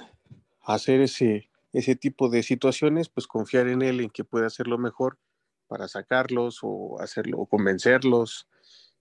hacer 0.65 1.01
ese, 1.01 1.49
ese 1.73 1.95
tipo 1.95 2.30
de 2.30 2.43
situaciones, 2.43 3.10
pues 3.10 3.28
confiar 3.28 3.67
en 3.67 3.82
él, 3.82 3.99
en 4.01 4.10
que 4.10 4.23
puede 4.23 4.45
hacerlo 4.45 4.78
mejor 4.78 5.17
para 5.67 5.88
sacarlos 5.88 6.60
o 6.62 6.99
hacerlo 6.99 7.39
o 7.39 7.45
convencerlos. 7.45 8.47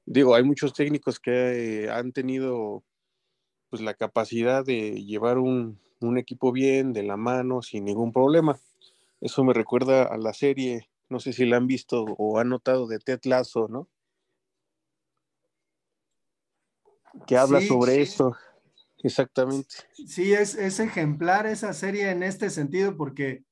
Digo, 0.06 0.34
hay 0.34 0.42
muchos 0.42 0.72
técnicos 0.72 1.20
que 1.20 1.88
han 1.90 2.12
tenido 2.12 2.82
pues 3.70 3.82
la 3.82 3.94
capacidad 3.94 4.64
de 4.64 5.02
llevar 5.04 5.38
un, 5.38 5.80
equipo 6.18 6.52
bien, 6.52 6.92
de 6.92 7.02
la 7.02 7.16
mano, 7.16 7.62
sin 7.62 7.86
ningún 7.86 8.12
problema. 8.12 8.60
Eso 9.22 9.42
me 9.42 9.54
recuerda 9.54 10.02
a 10.02 10.18
la 10.18 10.34
serie, 10.34 10.90
no 11.08 11.18
sé 11.18 11.32
si 11.32 11.46
la 11.46 11.56
han 11.56 11.66
visto 11.66 12.04
o 12.18 12.38
han 12.38 12.50
notado 12.50 12.86
de 12.86 12.98
Ted 12.98 13.20
Lasso, 13.24 13.68
¿no? 13.68 13.88
Que 17.26 17.38
habla 17.38 17.62
sobre 17.62 18.02
esto. 18.02 18.36
Exactamente. 19.04 19.68
Sí, 20.06 20.32
es, 20.32 20.54
es 20.54 20.80
ejemplar 20.80 21.46
esa 21.46 21.74
serie 21.74 22.10
en 22.10 22.22
este 22.22 22.48
sentido 22.48 22.96
porque 22.96 23.44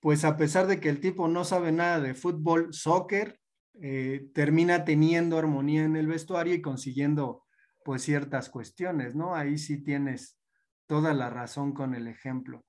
pues 0.00 0.24
a 0.24 0.36
pesar 0.36 0.66
de 0.66 0.80
que 0.80 0.88
el 0.90 1.00
tipo 1.00 1.28
no 1.28 1.44
sabe 1.44 1.72
nada 1.72 2.00
de 2.00 2.14
fútbol, 2.14 2.74
soccer, 2.74 3.40
eh, 3.80 4.28
termina 4.34 4.84
teniendo 4.84 5.38
armonía 5.38 5.84
en 5.84 5.96
el 5.96 6.08
vestuario 6.08 6.54
y 6.54 6.60
consiguiendo 6.60 7.44
pues 7.84 8.02
ciertas 8.02 8.50
cuestiones, 8.50 9.14
¿no? 9.14 9.34
Ahí 9.34 9.58
sí 9.58 9.82
tienes 9.82 10.38
toda 10.86 11.14
la 11.14 11.30
razón 11.30 11.72
con 11.72 11.94
el 11.94 12.08
ejemplo. 12.08 12.64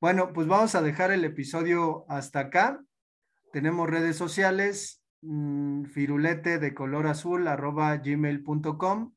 Bueno, 0.00 0.32
pues 0.32 0.48
vamos 0.48 0.74
a 0.74 0.82
dejar 0.82 1.12
el 1.12 1.24
episodio 1.24 2.04
hasta 2.08 2.40
acá. 2.40 2.84
Tenemos 3.52 3.88
redes 3.88 4.16
sociales, 4.16 5.02
mm, 5.22 5.84
firulete 5.84 6.58
de 6.58 6.74
color 6.74 7.06
azul 7.06 7.46
arroba 7.46 7.96
gmail.com 7.96 9.12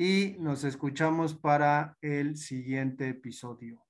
y 0.00 0.36
nos 0.38 0.64
escuchamos 0.64 1.34
para 1.34 1.98
el 2.00 2.38
siguiente 2.38 3.10
episodio. 3.10 3.82